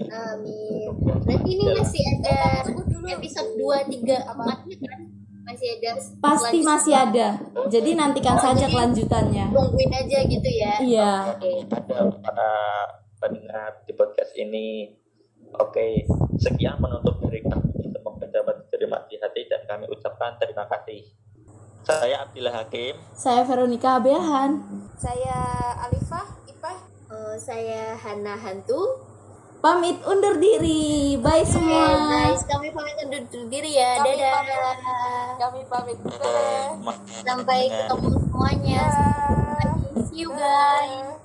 Amin. 0.07 0.89
Berarti 1.25 1.49
ini 1.49 1.65
masih 1.71 2.01
ada 2.13 2.61
episode 3.07 3.51
2, 3.55 3.89
3, 3.89 4.21
4 4.21 4.65
nya 4.65 4.77
kan? 4.81 4.99
Masih 5.45 5.67
ada 5.71 5.89
pasti 6.19 6.57
masih 6.59 6.93
ada. 6.93 7.27
Jadi 7.69 7.93
nantikan 7.93 8.33
Oh, 8.33 8.41
saja 8.41 8.65
jadi- 8.65 8.73
kelanjutannya. 8.73 9.45
Tungguin 9.49 9.91
aja 9.93 10.17
gitu 10.25 10.49
ya. 10.51 10.73
iya. 10.79 11.11
Oke. 11.31 11.69
pada 11.69 11.95
para 12.17 12.51
pendengar 13.19 13.81
di 13.85 13.93
podcast 13.93 14.33
ini. 14.35 14.89
Oke 15.55 16.03
sekian 16.35 16.75
menutup 16.77 17.15
dari 17.21 17.39
kami 17.39 17.71
kami 19.75 19.91
ucapkan 19.91 20.39
terima 20.39 20.63
kasih 20.71 21.03
saya 21.83 22.23
Abdillah 22.23 22.63
Hakim 22.63 22.95
saya 23.11 23.43
Veronica 23.43 23.99
Abeahan 23.99 24.63
Saya 24.95 25.35
Alifah, 25.83 26.23
Ipah. 26.47 26.77
Eh, 27.11 27.35
saya 27.35 27.93
Hana 27.93 28.39
Hantu. 28.39 29.03
pamit 29.59 29.99
undur 30.07 30.39
diri 30.39 31.19
bye 31.19 31.43
semua 31.43 31.99
guys, 32.07 32.47
kami 32.47 32.71
pamit 32.71 32.95
undur 33.01 33.21
diri 33.51 33.75
ya. 33.75 33.97
Kami 33.97 34.13
Dadah. 34.13 34.31
pamit. 34.31 34.57
Kami 35.35 35.61
pamit. 35.65 35.97
Sampai 37.25 37.61
ketemu 37.67 38.09
semuanya. 38.13 38.81
Dadah. 38.85 40.05
See 40.05 40.21
you 40.21 40.29
guys. 40.31 41.15